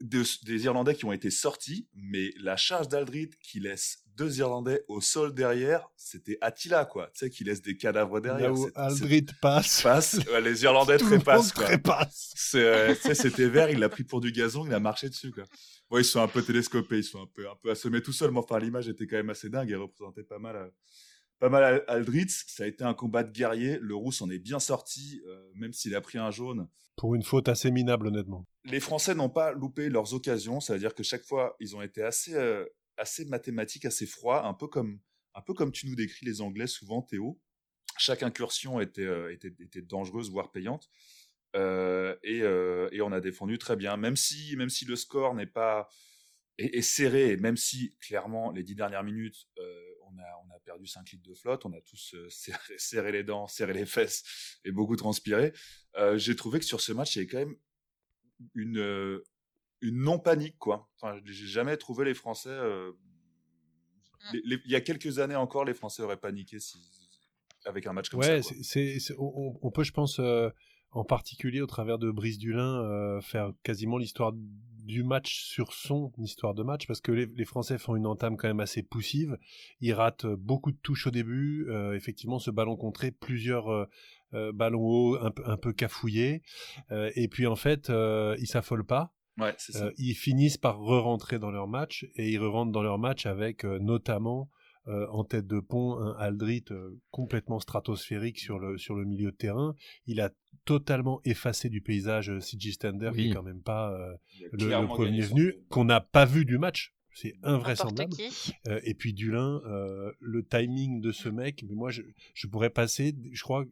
[0.00, 4.84] de, des Irlandais qui ont été sortis, mais la charge d'Aldrit qui laisse deux Irlandais
[4.88, 7.06] au sol derrière, c'était Attila, quoi.
[7.14, 8.52] Tu sais, qui laisse des cadavres derrière.
[8.52, 9.82] Là où Aldrit passe.
[9.82, 11.64] passe les Irlandais trépassent, quoi.
[11.64, 12.52] Trépasse.
[12.54, 15.44] Euh, c'était vert, il l'a pris pour du gazon, il a marché dessus, quoi.
[15.90, 18.30] Bon, ils sont un peu télescopés, ils sont un peu, un peu assommés tout seuls,
[18.30, 20.68] mais enfin, l'image était quand même assez dingue, elle représentait pas mal, euh,
[21.44, 22.44] pas mal Aldritz.
[22.46, 25.74] Ça a été un combat de guerrier, le Rousse en est bien sorti, euh, même
[25.74, 26.68] s'il a pris un jaune.
[26.96, 28.46] Pour une faute assez minable, honnêtement.
[28.64, 32.34] Les Français n'ont pas loupé leurs occasions, c'est-à-dire que chaque fois, ils ont été assez,
[32.34, 32.64] euh,
[32.96, 35.00] assez mathématiques, assez froids, un peu comme,
[35.34, 37.38] un peu comme tu nous décris les Anglais souvent, Théo.
[37.98, 40.88] Chaque incursion était, euh, était, était dangereuse, voire payante.
[41.56, 45.88] Et, et, on a défendu très bien, même si, même si le score n'est pas
[46.58, 49.46] est, serré, même si clairement les dix dernières minutes,
[50.14, 53.12] on, a, on a perdu 5 litres de flotte, on a tous euh, serré, serré,
[53.12, 54.22] les dents, serré les fesses
[54.64, 55.52] et beaucoup transpiré.
[55.96, 57.56] Euh, J'ai trouvé que sur ce match, il y avait quand même
[58.54, 59.24] une, euh,
[59.80, 60.88] une non panique quoi.
[60.96, 62.50] Enfin, j'ai jamais trouvé les Français.
[62.50, 62.92] Euh,
[64.32, 66.78] les, les, il y a quelques années encore, les Français auraient paniqué si,
[67.66, 68.54] avec un match comme ouais, ça.
[68.54, 70.48] Ouais, on, on, peut, je pense, euh,
[70.90, 74.32] en particulier au travers de Brice Dulin, euh, faire quasiment l'histoire
[74.84, 78.36] du match sur son histoire de match, parce que les, les, Français font une entame
[78.36, 79.38] quand même assez poussive.
[79.80, 81.66] Ils ratent beaucoup de touches au début.
[81.68, 83.88] Euh, effectivement, ce ballon contré, plusieurs
[84.34, 86.42] euh, ballons hauts, un, un peu cafouillés.
[86.90, 89.12] Euh, et puis en fait, euh, ils s'affolent pas.
[89.38, 89.90] Ouais, ça.
[89.98, 94.48] ils finissent par re-rentrer dans leur match et ils re-rentrent dans leur match avec notamment
[94.86, 99.30] euh, en tête de pont un Aldrit euh, complètement stratosphérique sur le sur le milieu
[99.30, 99.74] de terrain.
[100.06, 100.30] Il a
[100.66, 103.16] totalement effacé du paysage euh, CG Stander oui.
[103.16, 104.14] qui est quand même pas euh,
[104.52, 106.94] le, le, premier venu qu'on n'a pas vu du match.
[107.14, 108.12] C'est invraisemblable.
[108.82, 109.62] et puis Dulin,
[110.18, 112.02] le timing de ce mec, mais moi je,
[112.34, 113.64] je pourrais passer, je crois,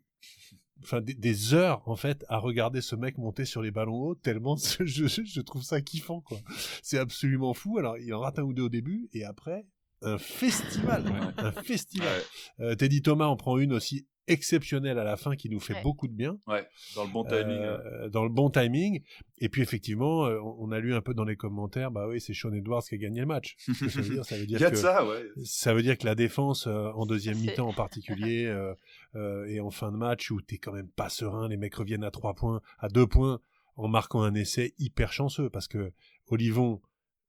[0.80, 4.14] enfin des, des, heures en fait à regarder ce mec monter sur les ballons hauts
[4.14, 6.38] tellement je, je, je trouve ça kiffant quoi.
[6.82, 7.78] C'est absolument fou.
[7.78, 9.66] Alors il en rate un ou deux au début et après
[10.02, 11.44] un festival, ouais.
[11.44, 12.20] un festival.
[12.58, 12.64] Ouais.
[12.64, 15.82] Euh, Teddy Thomas en prend une aussi exceptionnelle à la fin qui nous fait ouais.
[15.82, 16.38] beaucoup de bien.
[16.46, 17.58] Ouais, dans le bon timing.
[17.58, 19.02] Euh, dans le bon timing.
[19.38, 22.34] Et puis effectivement, euh, on a lu un peu dans les commentaires, bah oui, c'est
[22.34, 23.56] Sean Edwards qui a gagné le match.
[23.66, 25.24] ça veut dire, ça veut dire Il y a que de ça, ouais.
[25.44, 29.70] ça veut dire que la défense euh, en deuxième mi-temps en particulier euh, et en
[29.70, 32.60] fin de match où t'es quand même pas serein, les mecs reviennent à trois points,
[32.78, 33.40] à deux points
[33.76, 35.92] en marquant un essai hyper chanceux parce que
[36.28, 36.80] Olivon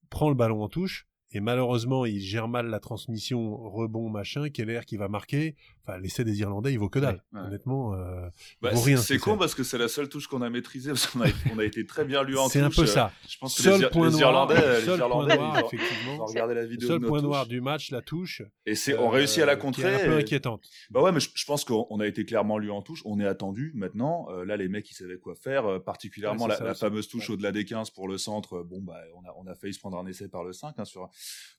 [0.10, 4.82] prend le ballon en touche et malheureusement il gère mal la transmission rebond machin Keller
[4.86, 7.48] qui va marquer enfin l'essai des Irlandais il vaut que dalle ouais, ouais.
[7.48, 8.28] honnêtement euh,
[8.62, 11.08] bah, vaut rien c'est con parce que c'est la seule touche qu'on a maîtrisée parce
[11.08, 13.38] qu'on a, on a été très bien lu en touche c'est un peu ça je
[13.38, 16.54] pense que seul les, point les noir, Irlandais seul les Irlandais point noir, effectivement regardé
[16.54, 17.28] la vidéo seul de point touche.
[17.28, 20.06] noir du match la touche et c'est on réussit à la contrer euh, est un
[20.06, 20.22] peu et...
[20.22, 23.20] inquiétante bah ouais mais je, je pense qu'on a été clairement lu en touche on
[23.20, 26.66] est attendu maintenant euh, là les mecs ils savaient quoi faire euh, particulièrement ouais, la,
[26.68, 29.56] la fameuse touche au-delà des 15 pour le centre bon bah on a on a
[29.56, 31.10] failli se prendre un essai par le 5 hein, sur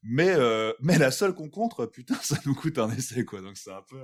[0.02, 3.40] mais euh, mais la seule qu'on contre, putain, ça nous coûte un essai, quoi.
[3.40, 3.98] Donc c'est un peu,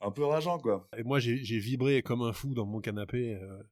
[0.00, 0.88] un peu rageant, quoi.
[0.96, 3.34] Et moi, j'ai vibré comme un fou dans mon canapé.
[3.34, 3.62] Euh,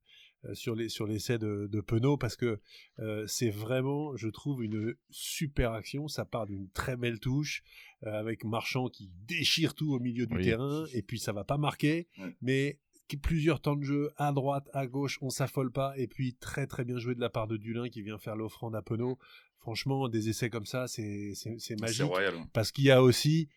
[0.44, 2.58] euh, sur les sur l'essai de, de Penaud parce que
[2.98, 6.08] euh, c'est vraiment, je trouve, une super action.
[6.08, 7.62] Ça part d'une très belle touche
[8.04, 10.42] euh, avec Marchand qui déchire tout au milieu du Oui.
[10.42, 12.34] terrain et puis ça va pas marquer, Ouais.
[12.40, 12.80] mais
[13.22, 16.84] plusieurs temps de jeu à droite, à gauche, on s'affole pas et puis très très
[16.84, 19.18] bien joué de la part de Dulin qui vient faire l'offrande à Penaud.
[19.58, 22.34] Franchement, des essais comme ça, c'est c'est c'est C'est magique royal.
[22.52, 23.48] parce qu'il y a aussi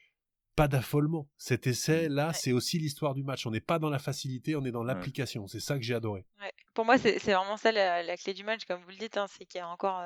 [0.55, 1.27] pas d'affolement.
[1.37, 2.33] Cet essai là, Ouais.
[2.33, 3.45] c'est aussi l'histoire du match.
[3.45, 5.47] On n'est pas dans la facilité, on est dans l'application.
[5.47, 6.25] C'est ça que j'ai adoré.
[6.41, 6.51] Ouais.
[6.73, 9.17] Pour moi, c'est vraiment ça la, la clé du match, comme vous le dites.
[9.17, 10.01] hein, c'est qu'il y a encore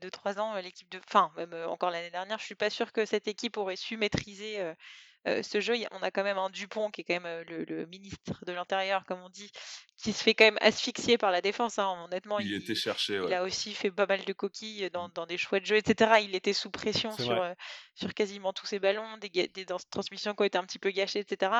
[0.00, 0.98] 2-3 ans, euh, l'équipe de.
[1.08, 3.96] Enfin, même euh, encore l'année dernière, je suis pas sûre que cette équipe aurait su
[3.96, 4.74] maîtriser euh,
[5.28, 5.76] euh, ce jeu.
[5.76, 7.64] Il y a- On a quand même un Dupont qui est quand même euh, le,
[7.64, 9.50] le ministre de l'Intérieur, comme on dit,
[9.96, 11.78] qui se fait quand même asphyxier par la défense.
[11.78, 12.04] hein.
[12.06, 13.20] Honnêtement, Il était cherché.
[13.24, 16.20] il a aussi fait pas mal de coquilles dans, dans des choix de jeu, etc.
[16.22, 17.52] Il était sous pression sur, euh,
[17.94, 21.20] sur quasiment tous ses ballons, des, des transmissions qui ont été un petit peu gâchées,
[21.20, 21.52] etc.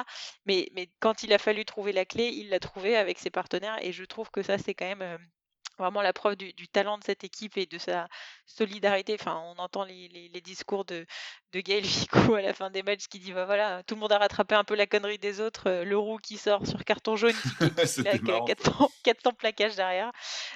[0.47, 3.79] Mais, mais quand il a fallu trouver la clé, il l'a trouvé avec ses partenaires.
[3.83, 5.19] Et je trouve que ça, c'est quand même euh,
[5.79, 8.09] vraiment la preuve du, du talent de cette équipe et de sa
[8.47, 9.17] solidarité.
[9.19, 11.07] Enfin, on entend les, les- les discours de,
[11.53, 11.85] de Gaël
[12.31, 14.55] Ficou à la fin des matchs qui dit bah voilà, tout le monde a rattrapé
[14.55, 15.69] un peu la connerie des autres.
[15.71, 18.41] euh, le roux qui sort sur carton jaune, qui, qui, qui C'était claque, euh, marrant.
[18.41, 20.13] 400, 400 plaquages derrière.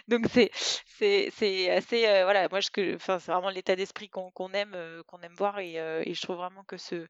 [0.08, 4.72] Donc c'est assez euh, voilà moi je que enfin c'est vraiment l'état d'esprit qu'on aime
[4.74, 7.06] euh, qu'on aime voir et, euh, et je trouve vraiment que ce,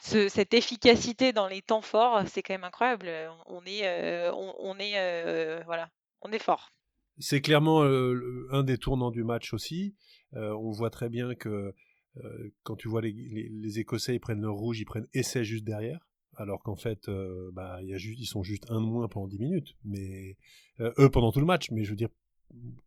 [0.00, 4.32] ce cette efficacité dans les temps forts c'est quand même incroyable Euh, on, est euh,
[4.34, 5.88] on, on est euh, voilà
[6.22, 6.70] on est fort
[7.18, 9.94] C'est clairement euh, un des tournants du match aussi.
[10.34, 11.72] Euh, on voit très bien que
[12.16, 15.44] euh, quand tu vois les, les- les Écossais, ils prennent le rouge, ils prennent essai
[15.44, 16.06] juste derrière.
[16.36, 19.28] Alors qu'en fait, euh, bah, y a juste, ils sont juste un de moins pendant
[19.28, 19.76] 10 minutes.
[19.84, 20.36] Mais
[20.80, 21.70] euh, eux pendant tout le match.
[21.70, 22.08] Mais je veux dire,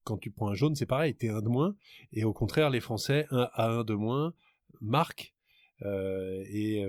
[0.03, 1.75] quand tu prends un jaune, c'est pareil, t'es un de moins.
[2.11, 4.33] Et au contraire, les Français, un à un de moins,
[4.81, 5.33] marquent.
[5.83, 6.83] Euh, et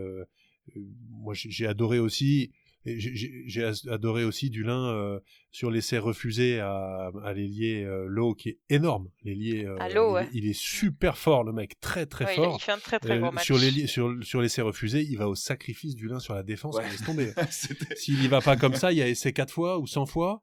[1.11, 2.51] moi, j'ai adoré aussi.
[2.95, 5.21] Et J'ai adoré aussi Dulin euh,
[5.51, 9.09] sur l'essai refusé à, à l'ailier euh, Lowe, qui est énorme.
[9.25, 10.29] L'ailier, euh, il, ouais.
[10.33, 12.57] il est super fort, le mec, très très Ouais, il, fort.
[12.61, 15.17] il fait un très très Euh, gros match sur les sur sur l'essai refusé, il
[15.19, 16.85] va au sacrifice du lin sur la défense, Ouais.
[16.87, 17.33] on laisse tomber.
[17.97, 20.43] S'il y va pas comme ça, il y a essai 4 fois ou 100 fois,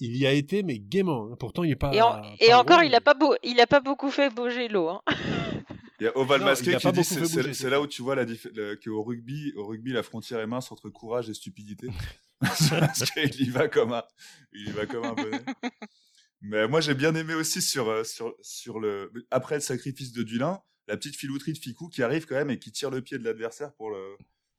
[0.00, 1.28] il y a été mais gaiement.
[1.32, 1.36] hein.
[1.38, 3.34] Pourtant, il est pas et, en- pas et encore gros, il a mais- pas beau
[3.42, 5.00] il a pas beaucoup fait bouger l'eau hein.
[6.00, 8.24] Il y a Oval Non, Masqué a qui dit c'est- là où tu vois la
[8.24, 11.88] le- qu'au rugby, au rugby, la frontière est mince entre courage et stupidité.
[12.40, 14.02] Parce qu'il y va comme un,
[14.52, 15.40] il y va comme un bonnet.
[16.42, 20.22] Mais moi, j'ai bien aimé aussi sur, euh, sur, sur le, après le sacrifice de
[20.22, 23.18] Dulin, la petite filouterie de Ficou qui arrive quand même et qui tire le pied
[23.18, 24.16] de l'adversaire pour le,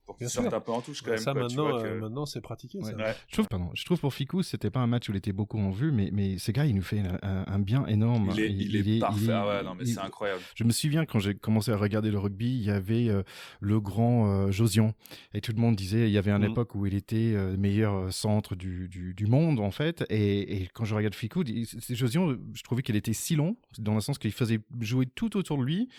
[0.08, 1.24] pour un peu en touche quand Ouais, même.
[1.24, 1.42] ça quoi.
[1.44, 2.82] Maintenant, que- euh, maintenant c'est pratiqué.
[2.82, 2.96] ça.
[2.96, 3.14] Ouais.
[3.28, 5.60] Je trouve, pardon, je trouve pour Ficou, c'était pas un match où il était beaucoup
[5.60, 8.30] en vue, mais, mais ce gars, il nous fait un, un- un bien énorme.
[8.34, 9.32] Il est, il est parfait.
[9.32, 10.42] Ah ouais, non, mais c'est incroyable.
[10.56, 13.24] Je me souviens quand j'ai commencé à regarder le rugby, il y avait euh,
[13.60, 14.94] le grand euh, Josion.
[15.34, 16.52] Et tout le monde disait, il y avait une Mhm.
[16.52, 20.06] époque où il était euh, le meilleur centre du, du, du monde, en fait.
[20.10, 21.44] Et, et quand je regarde Ficou,
[21.90, 25.58] Josion, je trouvais qu'il était si long, dans le sens qu'il faisait jouer tout autour
[25.58, 25.90] de lui.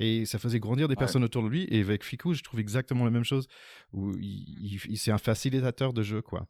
[0.00, 0.98] Et ça faisait grandir des Ouais.
[0.98, 1.66] personnes autour de lui.
[1.70, 3.46] Et avec Ficou, je trouve exactement la même chose.
[3.92, 6.48] Où il, il- il- c'est un facilitateur de jeu, quoi.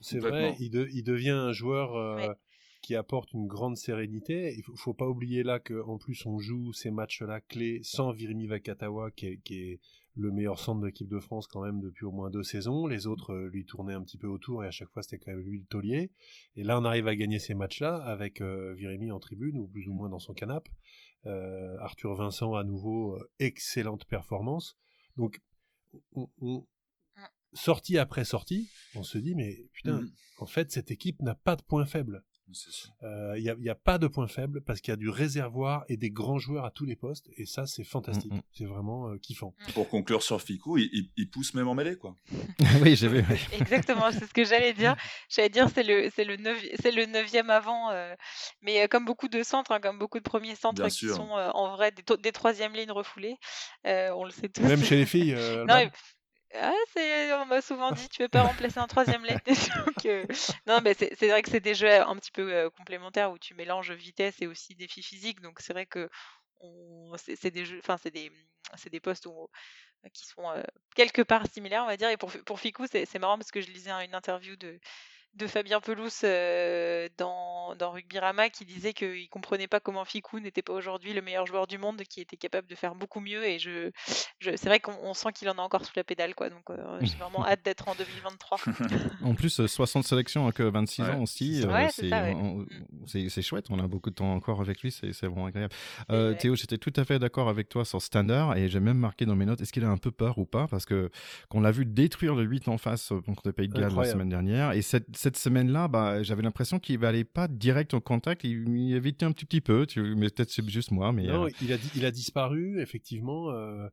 [0.00, 2.34] C'est vrai, il, de- il devient un joueur euh, Ouais.
[2.82, 4.54] qui apporte une grande sérénité.
[4.56, 8.46] Il faut, faut pas oublier là qu'en plus on joue ces matchs-là clés sans Virimi
[8.46, 9.80] Vakatawa, qui est, qui est
[10.14, 12.86] le meilleur centre de l'équipe de France quand même depuis au moins deux saisons.
[12.86, 15.32] Les autres euh, lui tournaient un petit peu autour et à chaque fois c'était quand
[15.32, 16.10] même lui le taulier.
[16.56, 19.88] Et là on arrive à gagner ces matchs-là avec euh, Virimi en tribune ou plus
[19.88, 20.70] ou moins dans son canapé.
[21.24, 24.76] Euh, Arthur Vincent à nouveau, euh, excellente performance.
[25.16, 25.40] Donc
[26.14, 26.66] on- on-
[27.54, 30.10] sortie après sortie, on se dit mais putain, Mhm.
[30.38, 32.22] en fait, cette équipe n'a pas de point faible.
[32.52, 32.92] Sûr.
[33.36, 35.84] Il n'y a, y a pas de point faible parce qu'il y a du réservoir
[35.88, 37.28] et des grands joueurs à tous les postes.
[37.36, 38.32] Et ça, c'est fantastique.
[38.32, 38.42] Mm, mm.
[38.52, 39.52] C'est vraiment euh, kiffant.
[39.74, 42.16] Pour conclure sur Ficou, il, il- il pousse même en mêlée, quoi.
[42.82, 43.24] oui, j'ai vu.
[43.52, 44.96] Exactement, c'est ce que j'allais dire.
[45.28, 48.14] J'allais dire c'est le c'est le neuvi- c'est le neuvième avant, euh,
[48.62, 51.16] mais euh, comme beaucoup de centres, hein, comme beaucoup de premiers centres Bien qui sûr.
[51.16, 53.36] sont euh, en vrai des, des troisièmes lignes refoulées,
[53.86, 54.62] euh, on le sait tous.
[54.62, 55.34] Même chez les filles.
[55.34, 55.90] euh, Non, Alban.
[55.90, 55.90] mais-
[56.54, 59.22] ah, c'est, on m'a souvent dit, tu veux pas remplacer un troisième
[59.74, 60.24] Donc, euh,
[60.66, 63.38] Non, mais c'est, c'est vrai que c'est des jeux un petit peu euh, complémentaires où
[63.38, 65.40] tu mélanges vitesse et aussi défi physique.
[65.40, 66.08] Donc c'est vrai que
[66.60, 68.30] on, c'est, c'est des jeux, enfin c'est des,
[68.76, 69.48] c'est des postes où-
[70.12, 70.62] qui sont euh,
[70.96, 72.10] quelque part similaires, on va dire.
[72.10, 74.78] Et pour, pour Ficou, c'est, c'est marrant parce que je lisais une interview de
[75.36, 80.62] de Fabien Pelouse euh, dans, dans Rugbyrama qui disait qu'il comprenait pas comment Ficou n'était
[80.62, 83.44] pas aujourd'hui le meilleur joueur du monde, qui était capable de faire beaucoup mieux.
[83.46, 83.90] Et je,
[84.40, 86.48] je c'est vrai qu'on on sent qu'il en a encore sous la pédale, quoi.
[86.50, 88.58] Donc euh, j'ai vraiment hâte d'être en 2023.
[89.24, 91.62] En plus, euh, 60 sélections que 26 Ouais, ans aussi.
[91.62, 91.66] euh.
[91.72, 92.34] Ouais, c'est c'est ça, ouais.
[92.34, 93.28] on- Mm.
[93.28, 93.66] c'est- chouette.
[93.70, 94.90] On a beaucoup de temps encore avec lui.
[94.90, 95.72] C'est c'est vraiment agréable.
[96.10, 96.36] Euh, ouais.
[96.38, 99.36] Théo, j'étais tout à fait d'accord avec toi sur Standard et j'ai même marqué dans
[99.36, 100.66] mes notes est-ce qu'il a un peu peur ou pas?
[100.68, 101.10] Parce que
[101.48, 104.04] qu'on l'a vu détruire le 8 en face euh, contre le Pays de Galles la
[104.04, 108.44] semaine dernière et cette, cette semaine-là, bah, j'avais l'impression qu'il n'allait pas direct au contact,
[108.44, 111.10] il, il évitait un petit, petit peu, tu, mais peut-être c'est juste moi.
[111.12, 113.50] Mais, Non, euh, il, a, di- il a disparu, effectivement.
[113.50, 113.88] euh,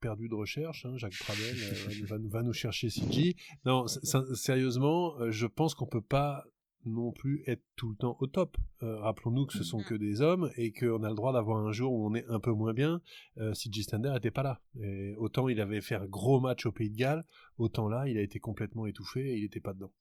[0.00, 3.34] perdu de recherche, hein, Jacques Pradel euh, va, nous- va nous chercher CG.
[3.64, 3.86] Non,
[4.34, 6.44] sérieusement, je pense qu'on peut pas
[6.84, 8.56] non plus être tout le temps au top.
[8.82, 11.72] Euh, Rappelons-nous que ce sont que des hommes et qu'on a le droit d'avoir un
[11.72, 13.00] jour où on est un peu moins bien.
[13.38, 14.60] Euh, CG Stander n'était pas là.
[14.80, 17.24] Et autant il avait fait un gros match au Pays de Galles,
[17.58, 19.92] autant là, il a été complètement étouffé et il n'était pas dedans.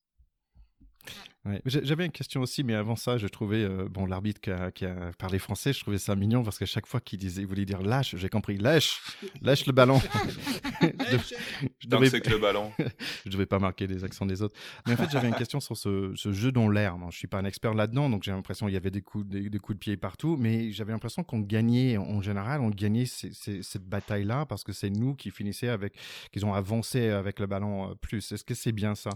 [1.46, 1.62] Ouais.
[1.66, 4.84] J'avais une question aussi, mais avant ça, je trouvais, euh, bon, l'arbitre qui a, qui
[4.84, 7.66] a parlé français, je trouvais ça mignon parce qu'à chaque fois qu'il disait, il voulait
[7.66, 9.00] dire lâche, j'ai compris, lâche,
[9.44, 10.02] lâche le ballon.
[10.82, 12.72] je, devais, c'est que le ballon.
[13.26, 14.56] je devais pas marquer les accents des autres.
[14.88, 16.98] Mais en fait, j'avais une question sur ce, ce jeu dans l'air.
[16.98, 19.28] Bon, Je suis pas un expert là-dedans, donc j'ai l'impression qu'il y avait des coups,
[19.28, 23.06] des, des coups de pied partout, mais j'avais l'impression qu'on gagnait, en général, on gagnait
[23.06, 25.94] ces- ces- cette bataille-là parce que c'est nous qui finissaient avec,
[26.32, 28.32] qu'ils ont avancé avec le ballon euh, plus.
[28.32, 29.12] Est-ce que c'est bien ça?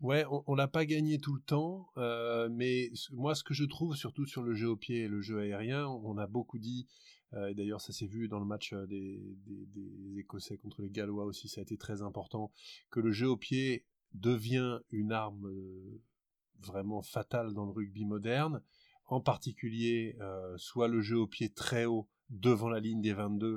[0.00, 3.96] Ouais, on, l'a pas gagné tout le temps, euh, mais moi, ce que je trouve,
[3.96, 6.86] surtout sur le jeu au pied et le jeu aérien, on a beaucoup dit,
[7.32, 9.20] euh, et d'ailleurs ça s'est vu dans le match euh, des,
[10.16, 12.52] Écossais contre les Gallois aussi, ça a été très important,
[12.90, 13.84] que le jeu au pied
[14.14, 15.52] devient une arme
[16.60, 18.62] vraiment fatale dans le rugby moderne,
[19.06, 20.16] en particulier
[20.56, 23.56] soit le jeu au pied très haut devant la ligne des 22,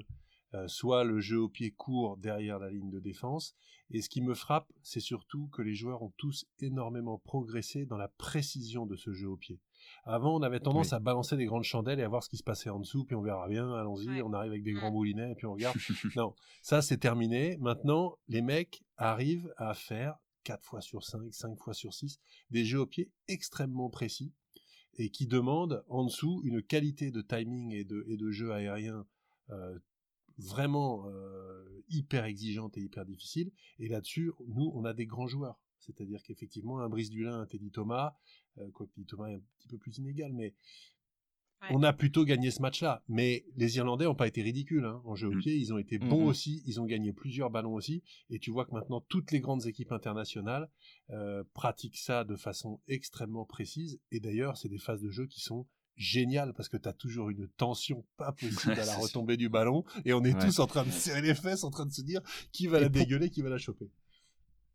[0.53, 3.55] euh, soit le jeu au pied court derrière la ligne de défense.
[3.93, 7.97] Et ce qui me frappe, c'est surtout que les joueurs ont tous énormément progressé dans
[7.97, 9.59] la précision de ce jeu au pied.
[10.05, 10.95] Avant, on avait tendance Oui.
[10.95, 13.15] à balancer des grandes chandelles et à voir ce qui se passait en dessous, puis
[13.15, 14.21] on verra bien, allons-y, Ouais.
[14.21, 15.75] on arrive avec des grands moulinets, et puis on regarde.
[16.15, 17.57] non, ça c'est terminé.
[17.59, 22.63] Maintenant, les mecs arrivent à faire 4 fois sur 5, 5 fois sur 6, des
[22.63, 24.31] jeux au pied extrêmement précis
[24.97, 29.05] et qui demandent en dessous une qualité de timing et de, et de jeu aérien
[29.49, 29.77] euh,
[30.41, 33.51] vraiment euh, hyper exigeante et hyper difficile.
[33.79, 35.59] Et là-dessus, nous, on a des grands joueurs.
[35.79, 38.15] C'est-à-dire qu'effectivement, un Brice Dulin, un Teddy Thomas,
[38.59, 40.53] euh, quoi que Teddy Thomas est un petit peu plus inégal, mais
[41.63, 41.67] Ouais.
[41.75, 43.03] on a plutôt gagné ce match-là.
[43.07, 44.99] Mais les Irlandais n'ont pas été ridicules hein.
[45.05, 45.39] en jeu au Mm.
[45.41, 45.55] pied.
[45.57, 46.27] Ils ont été bons Mhm.
[46.27, 46.63] aussi.
[46.65, 48.01] Ils ont gagné plusieurs ballons aussi.
[48.31, 50.71] Et tu vois que maintenant, toutes les grandes équipes internationales
[51.11, 53.99] euh, pratiquent ça de façon extrêmement précise.
[54.11, 55.67] Et d'ailleurs, c'est des phases de jeu qui sont
[56.01, 59.83] géniales parce que tu as toujours une tension pas possible à la retombée du ballon.
[60.05, 60.45] Et on est Ouais.
[60.45, 62.87] tous en train de serrer les fesses, en train de se dire qui va la
[62.87, 63.89] Et dégueuler, qui va la choper.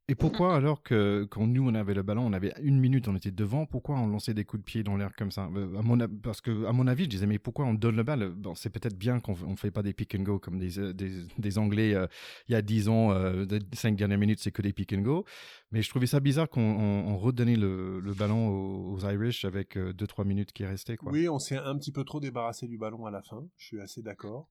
[0.09, 3.17] Et pourquoi alors que quand nous on avait le ballon, on avait une minute, on
[3.17, 5.51] était devant, pourquoi on lançait des coups de pied dans l'air comme ça?
[5.57, 7.97] Euh, à mon, a- Parce que à mon avis, je disais mais pourquoi on donne
[7.97, 10.61] le balle Bon, c'est peut-être bien qu'on ne fait pas des pick and go comme
[10.61, 12.07] des, euh, des, des Anglais euh,
[12.49, 15.01] il y a 10 ans, euh, les cinq dernières minutes c'est que des pick and
[15.03, 15.25] go.
[15.73, 19.45] Mais je trouvais ça bizarre qu'on on, on redonnait le, le ballon aux, aux Irish
[19.45, 20.97] avec 2-3 minutes qui restaient.
[20.97, 21.11] Quoi.
[21.11, 23.45] Oui, on s'est un petit peu trop débarrassé du ballon à la fin.
[23.57, 24.49] Je suis assez d'accord.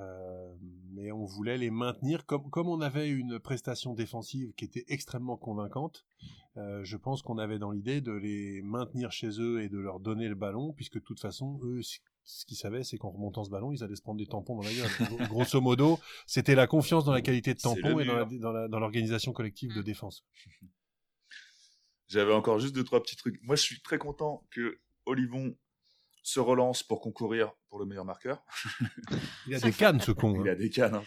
[0.00, 0.54] Euh,
[0.92, 5.36] mais on voulait les maintenir comme comme on avait une prestation défensive qui était extrêmement
[5.36, 6.06] convaincante.
[6.56, 10.00] euh, je pense qu'on avait dans l'idée de les maintenir chez eux et de leur
[10.00, 13.50] donner le ballon, puisque de toute façon, eux, ce qu'ils savaient, c'est qu'en remontant ce
[13.50, 14.88] ballon, ils allaient se prendre des tampons dans la gueule.
[15.28, 18.04] Gros- Grosso modo, c'était la confiance dans la qualité de tampon et
[18.70, 20.24] dans l'organisation collective de défense.
[22.08, 23.40] J'avais encore juste deux trois petits trucs.
[23.42, 25.54] Moi, je suis très content que Olivon
[26.22, 28.44] se relance pour concourir pour le meilleur marqueur.
[29.46, 30.34] Il a des cannes, ce con.
[30.44, 30.52] Il hein.
[30.52, 30.94] a des cannes.
[30.94, 31.04] hein.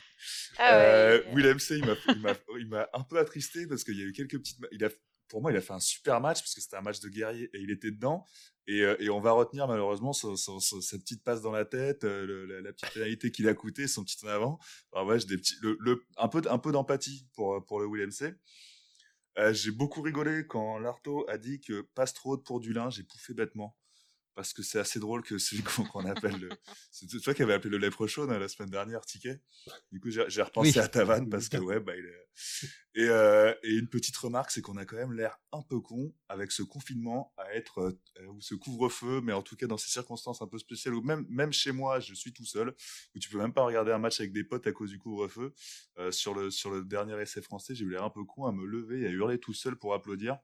[0.57, 1.95] Ah ouais, Euh, il- Willem C, il m'a,
[2.57, 4.59] il il un peu attristé parce qu'il y a eu quelques petites.
[4.71, 4.89] Il a,
[5.27, 7.49] pour moi, il a fait un super match parce que c'était un match de guerrier
[7.53, 8.25] et il était dedans.
[8.67, 10.29] Et, euh, et on va retenir malheureusement sa
[10.97, 14.03] petite passe dans la tête, euh, le- la, la petite pénalité qu'il a coûté, son
[14.03, 14.59] petit en avant.
[14.93, 17.87] Alors ouais, j'ai des petits, le, le- un peu, un peu d'empathie pour pour le
[17.87, 18.33] Willem C.
[19.39, 23.03] Euh, j'ai beaucoup rigolé quand Larto a dit que passe trop haute pour Dulin, j'ai
[23.03, 23.75] pouffé bêtement.
[24.35, 26.49] Parce que c'est assez drôle que celui qu'on appelle le.
[26.91, 29.39] C'est toi qui avais appelé le Leprechaun la semaine dernière, Ticket.
[29.91, 30.79] Du coup, j'ai repensé Oui.
[30.79, 32.27] à ta vanne parce que, ouais, bah, il est.
[32.95, 36.15] Et, euh, et une petite remarque, c'est qu'on a quand même l'air un peu con
[36.29, 37.79] avec ce confinement à être.
[37.79, 41.01] euh, ou ce couvre-feu, mais en tout cas dans ces circonstances un peu spéciales, où
[41.03, 42.73] même, même chez moi, je suis tout seul,
[43.15, 45.53] où tu peux même pas regarder un match avec des potes à cause du couvre-feu.
[45.99, 48.51] Euh, sur, le, sur le dernier essai français, j'ai eu l'air un peu con à
[48.51, 50.37] me lever et à hurler tout seul pour applaudir.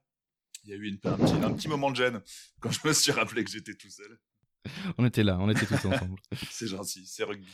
[0.64, 2.20] Il y a eu une, un, petit, un petit moment de gêne
[2.60, 4.18] quand je me suis rappelé que j'étais tout seul.
[4.98, 6.20] On était là, on était tous ensemble.
[6.50, 7.48] C'est gentil, c'est rugby.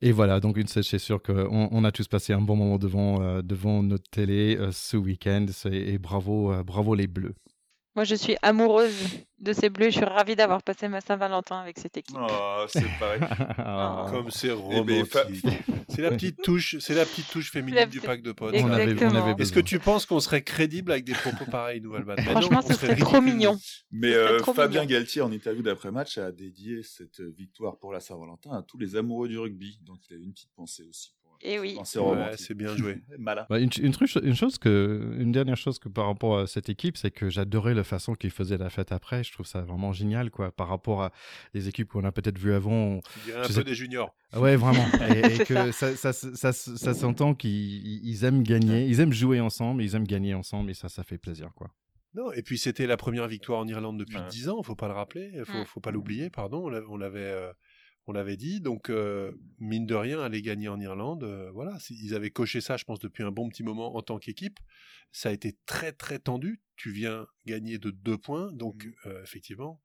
[0.00, 3.20] Et voilà, donc une c'est sûr qu'on on a tous passé un bon moment devant,
[3.22, 5.46] euh, devant notre télé euh, ce week-end.
[5.72, 7.34] Et bravo, euh, bravo les Bleus.
[7.96, 8.94] Moi, je suis amoureuse
[9.40, 9.86] de ces bleus.
[9.90, 12.16] Je suis ravie d'avoir passé ma Saint-Valentin avec cette équipe.
[12.20, 13.20] Oh, c'est pareil.
[13.58, 14.06] Ah.
[14.10, 15.44] Comme c'est Eh ben, fa- romantique.
[15.88, 18.54] c'est la petite touche, c'est la petite touche féminine La du pack de potes.
[18.54, 19.26] On avait, on Exactement.
[19.26, 22.62] avait Est-ce que tu penses qu'on serait crédible avec des propos pareils, nous, Alban Franchement,
[22.62, 23.58] ce serait trop mignon.
[23.90, 24.90] Mais euh, trop Fabien mignon.
[24.98, 29.26] Galtier, en interview d'après-match, a dédié cette victoire pour la Saint-Valentin à tous les amoureux
[29.28, 29.80] du rugby.
[29.82, 31.76] Donc il a eu une petite pensée aussi Et oui.
[31.76, 33.00] Ouais, c'est bien joué.
[33.18, 33.46] Malin.
[33.48, 36.68] Bah, une, une, truc- une chose que, une dernière chose que par rapport à cette
[36.68, 39.24] équipe, c'est que j'adorais la façon qu'ils faisaient la fête après.
[39.24, 41.12] Je trouve ça vraiment génial, quoi, par rapport à
[41.54, 43.00] des équipes qu'on a peut-être vues avant.
[43.20, 44.14] Je dirais un Je peu sais- des juniors.
[44.32, 44.84] Ah Ouais, vraiment.
[45.40, 49.40] Et, que ça, ça, ça, ça, ça s'entend qu'ils ils aiment gagner, ils aiment jouer
[49.40, 51.70] ensemble, ils aiment gagner ensemble, et ça, ça fait plaisir, quoi.
[52.12, 54.26] Non, et puis c'était la première victoire en Irlande depuis Ouais.
[54.28, 57.52] 10 ans, faut pas le rappeler, faut, faut pas l'oublier, pardon, on on l'avait euh,
[58.10, 58.60] on l'avait dit.
[58.60, 62.76] Donc euh, mine de rien, aller gagner en Irlande, euh, voilà, ils avaient coché ça,
[62.76, 64.58] je pense, depuis un bon petit moment en tant qu'équipe.
[65.12, 66.60] Ça a été très très tendu.
[66.76, 68.92] Tu viens gagner de deux points, donc Mm.
[69.06, 69.80] euh, effectivement,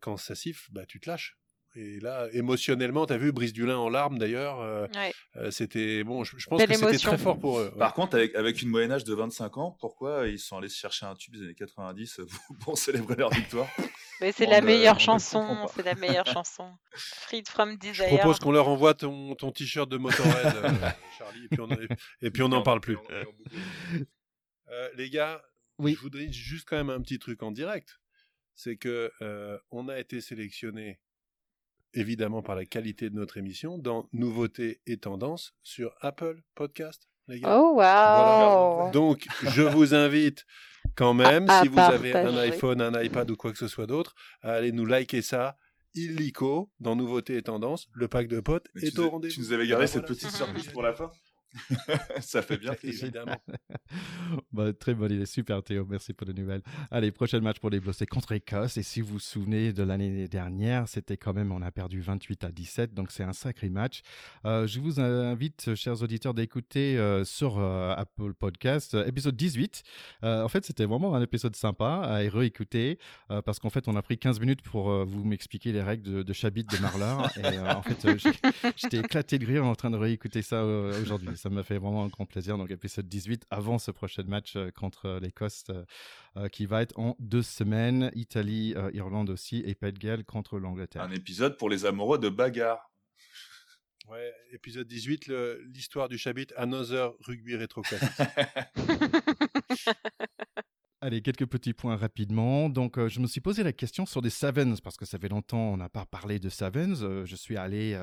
[0.00, 1.38] quand ça siffle, bah tu te lâches.
[1.74, 4.60] Et là, émotionnellement, tu as vu Brice Dulin en larmes d'ailleurs.
[4.60, 5.12] euh, Ouais.
[5.36, 7.70] euh, c'était bon, je, je pense Belle que c'était très fort pour eux.
[7.72, 7.78] ouais.
[7.78, 11.06] Par contre, avec, avec une moyenne âge de 25 ans, pourquoi ils sont allés chercher
[11.06, 13.68] un tube des années 90 pour- pour célébrer leur victoire?
[14.20, 16.72] Mais c'est la meilleure chanson, c'est la meilleure chanson.
[16.92, 18.08] Freed from Je Desire.
[18.18, 20.70] propose qu'on leur envoie ton, ton t-shirt de Motorhead, euh,
[21.18, 21.68] Charlie, et puis on,
[22.22, 22.96] et puis on n'en parle plus.
[24.70, 25.42] Euh, les gars,
[25.78, 25.94] Oui.
[25.94, 27.98] je voudrais juste quand même un petit truc en direct.
[28.54, 30.98] C'est que euh, on a été sélectionné,
[31.94, 37.40] évidemment par la qualité de notre émission, dans nouveautés et tendances sur Apple Podcast, les
[37.40, 37.58] gars.
[37.60, 38.90] Oh waouh Voilà.
[38.92, 40.44] Donc, je vous invite
[40.94, 43.68] quand même, À- à si vous avez un iPhone, un iPad ou quoi que ce
[43.68, 45.56] soit d'autre, à aller nous liker ça
[45.94, 47.88] illico dans nouveautés et tendances.
[47.92, 49.34] Le pack de potes Mais est au rendez-vous.
[49.34, 50.14] tu nous avais gardé Ah, cette voilà.
[50.14, 51.10] petite surprise pour la fin
[52.20, 52.74] Ça fait bien.
[52.82, 53.36] Évidemment.
[54.52, 56.62] Bah, très bonne idée, super Théo, merci pour les nouvelles.
[56.90, 58.76] Allez, prochain match pour les Bleus, c'est contre Écosse.
[58.76, 62.44] Et si vous vous souvenez de l'année dernière, c'était quand même, on a perdu 28
[62.44, 64.02] à 17, donc c'est un sacré match.
[64.44, 69.82] Euh, je vous invite, chers auditeurs, d'écouter euh, sur euh, Apple Podcast, épisode 18.
[70.24, 72.98] Euh, en fait, c'était vraiment un épisode sympa à réécouter,
[73.44, 76.32] parce qu'en fait, on a pris 15 minutes pour vous m'expliquer les règles de, de
[76.32, 77.30] Chabit de Marlar.
[77.38, 78.06] et en fait,
[78.76, 81.28] j'étais éclaté de rire en train de réécouter ça aujourd'hui.
[81.38, 82.58] Ça m'a fait vraiment un grand plaisir.
[82.58, 85.64] Donc, épisode 18, avant ce prochain match euh, contre euh, l'Écosse,
[86.36, 88.10] euh, qui va être en deux semaines.
[88.14, 91.02] Italie, euh, Irlande aussi, et Pays de Galles contre l'Angleterre.
[91.02, 92.90] Un épisode pour les amoureux de bagarre.
[94.08, 98.08] Ouais, épisode 18, le- l'histoire du Chabit, Another Rugby Rétro Classics.
[101.00, 102.68] Allez, quelques petits points rapidement.
[102.68, 105.28] Donc, euh, je me suis posé la question sur des Sevens, parce que ça fait
[105.28, 107.04] longtemps on n'a pas parlé de Sevens.
[107.04, 107.94] Euh, je suis allé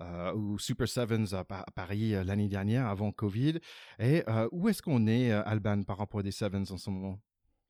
[0.00, 3.58] euh, au Super Sevens à, à Paris l'année dernière, avant Covid.
[3.98, 4.22] Et
[4.52, 7.20] où est-ce qu'on est, Alban, par rapport à des Sevens en ce moment?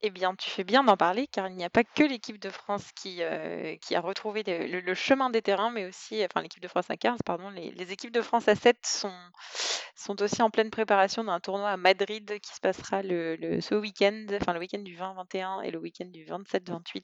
[0.02, 2.50] Eh bien, tu fais bien d'en parler car il n'y a pas que l'équipe de
[2.50, 6.90] France qui, euh, a retrouvé le, chemin des terrains, mais aussi, enfin l'équipe de France
[6.90, 9.10] à 15, pardon, les, équipes de France à 7 sont,
[10.20, 14.52] aussi en pleine préparation d'un tournoi à Madrid qui se passera le, ce week-end, enfin
[14.52, 17.02] le week-end du 20-21 et le week-end du 27-28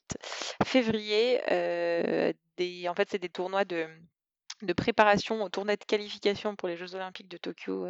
[0.65, 1.41] février.
[1.51, 2.33] Euh,
[2.89, 3.89] en fait, c'est des tournois de,
[4.77, 7.89] préparation au tournoi de qualification pour les Jeux Olympiques de Tokyo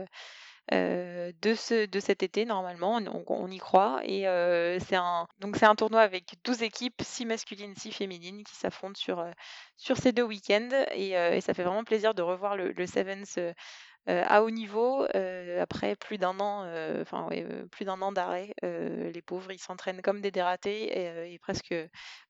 [0.72, 4.00] euh, de, ce, de cet été normalement, on, y croit.
[4.04, 8.44] Et euh, c'est un, donc c'est un tournoi avec 12 équipes, 6 masculines, 6 féminines,
[8.44, 9.30] qui s'affrontent sur, euh,
[9.76, 10.70] sur ces deux week-ends.
[10.94, 13.38] Et, ça fait vraiment plaisir de revoir le, le Sevens
[14.06, 15.06] à haut niveau
[15.60, 16.64] après plus d'un an,
[17.00, 18.52] enfin ouais, plus d'un an d'arrêt.
[18.62, 21.74] Les pauvres, ils s'entraînent comme des dératés et, et presque,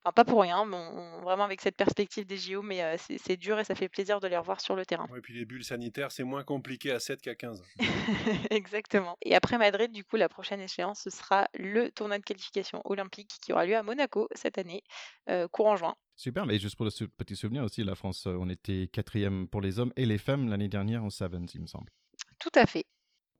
[0.04, 3.36] enfin pas pour rien, mais on- on- vraiment avec cette perspective des JO, mais c'est
[3.36, 5.06] dur et ça fait plaisir de les revoir sur le terrain.
[5.10, 7.62] Ouais, et puis les bulles sanitaires, c'est moins compliqué à 7 qu'à 15.
[8.50, 9.16] Exactement.
[9.22, 13.30] Et après Madrid, du coup, la prochaine échéance, ce sera le tournoi de qualification olympique
[13.40, 14.82] qui aura lieu à Monaco cette année,
[15.52, 15.94] courant juin.
[16.22, 19.60] Super, mais juste pour le petit souvenir aussi, la France, euh, on était quatrième pour
[19.60, 21.90] les hommes et les femmes l'année dernière en Sevens, il me semble.
[22.38, 22.84] Tout à fait.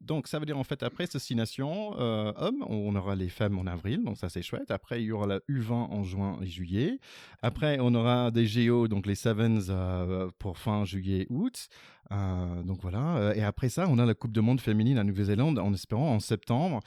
[0.03, 3.67] Donc, ça veut dire en fait, après nations, euh, hommes, on aura les femmes en
[3.67, 4.71] avril, donc ça c'est chouette.
[4.71, 6.99] Après, il y aura la U20 en juin et juillet.
[7.41, 11.69] Après, on aura des GO, donc les Sevens euh, pour fin juillet, août.
[12.11, 13.17] Euh, donc voilà.
[13.17, 16.15] Euh, Et après ça, on a la Coupe du Monde féminine à Nouvelle-Zélande, en espérant
[16.15, 16.81] en septembre.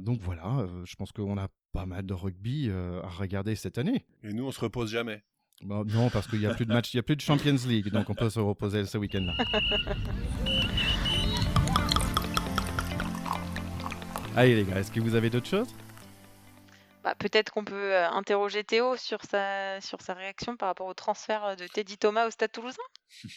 [0.00, 4.04] Donc voilà, je pense qu'on a pas mal de rugby à regarder cette année.
[4.24, 5.22] Et nous, on se repose jamais.
[5.62, 7.56] Bon, non, parce qu'il n'y a plus de match, il n'y a plus de Champions
[7.68, 9.32] League, donc on peut se reposer ce week-end-là.
[14.36, 15.68] Allez les gars, est-ce que vous avez d'autres choses?
[17.04, 20.94] Bah, Peut-être qu'on peut euh, interroger Théo sur sa, sur sa réaction par rapport au
[20.94, 22.82] transfert euh, de Teddy Thomas au Stade Toulousain.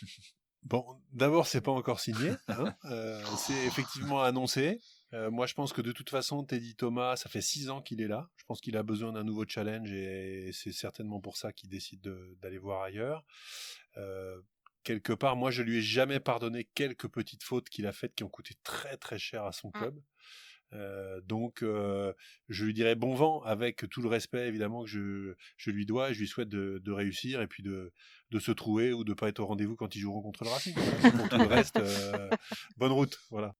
[0.68, 0.84] Bon,
[1.14, 2.32] d'abord, c'est pas encore signé.
[2.48, 2.74] hein.
[2.86, 4.80] Euh, c'est effectivement annoncé.
[5.14, 8.02] Euh, moi, je pense que de toute façon, Teddy Thomas, ça fait six ans qu'il
[8.02, 8.32] est là.
[8.38, 12.02] Je pense qu'il a besoin d'un nouveau challenge et c'est certainement pour ça qu'il décide
[12.02, 13.24] de- d'aller voir ailleurs.
[13.98, 14.42] Euh,
[14.84, 18.24] quelque part, moi, je lui ai jamais pardonné quelques petites fautes qu'il a faites qui
[18.24, 20.02] ont coûté très très cher à son club.
[20.74, 22.12] Euh, donc, euh,
[22.50, 26.12] je lui dirais bon vent avec tout le respect évidemment que je, je lui dois.
[26.12, 27.92] Et je lui souhaite de, de réussir et puis de,
[28.32, 30.74] de se trouver ou de pas être au rendez-vous quand ils joueront contre le Racing.
[30.76, 32.30] Pour tout le reste, euh,
[32.78, 33.18] bonne route.
[33.30, 33.54] Voilà.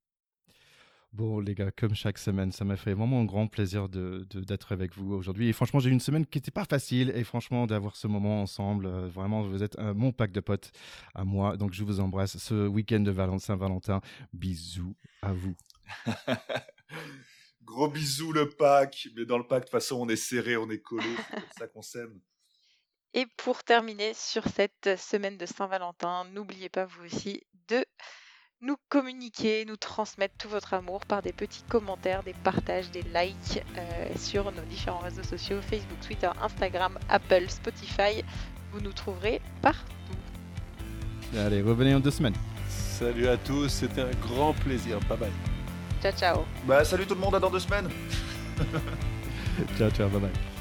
[1.14, 4.42] Bon, les gars, comme chaque semaine, ça m'a fait vraiment un grand plaisir de, de-
[4.42, 5.48] d'être avec vous aujourd'hui.
[5.48, 7.14] Et franchement, j'ai eu une semaine qui n'était pas facile.
[7.16, 10.74] Et franchement, d'avoir ce moment ensemble, euh, vraiment, vous êtes un, mon pack de potes
[11.14, 11.56] à moi.
[11.56, 14.02] Donc, je vous embrasse ce week-end de Valen- Saint-Valentin.
[14.34, 15.56] Bisous à vous.
[17.64, 20.70] Gros bisous le pack, mais dans le pack de toute façon on est serré, on
[20.70, 22.20] est collé, c'est comme ça qu'on s'aime.
[23.14, 27.86] Et pour terminer sur cette semaine de Saint-Valentin, n'oubliez pas vous aussi de
[28.62, 33.64] nous communiquer, nous transmettre tout votre amour par des petits commentaires, des partages, des likes
[33.78, 38.24] euh, sur nos différents réseaux sociaux, Facebook, Twitter, Instagram, Apple, Spotify.
[38.72, 39.92] Vous nous trouverez partout.
[41.38, 42.36] Allez, revenez en deux semaines.
[42.70, 45.00] Salut à tous, c'était un grand plaisir.
[45.08, 45.55] Bye bye.
[46.06, 47.90] Ciao ciao Bah salut tout le monde, à dans deux semaines
[49.78, 50.55] Ciao, ciao, bye bye.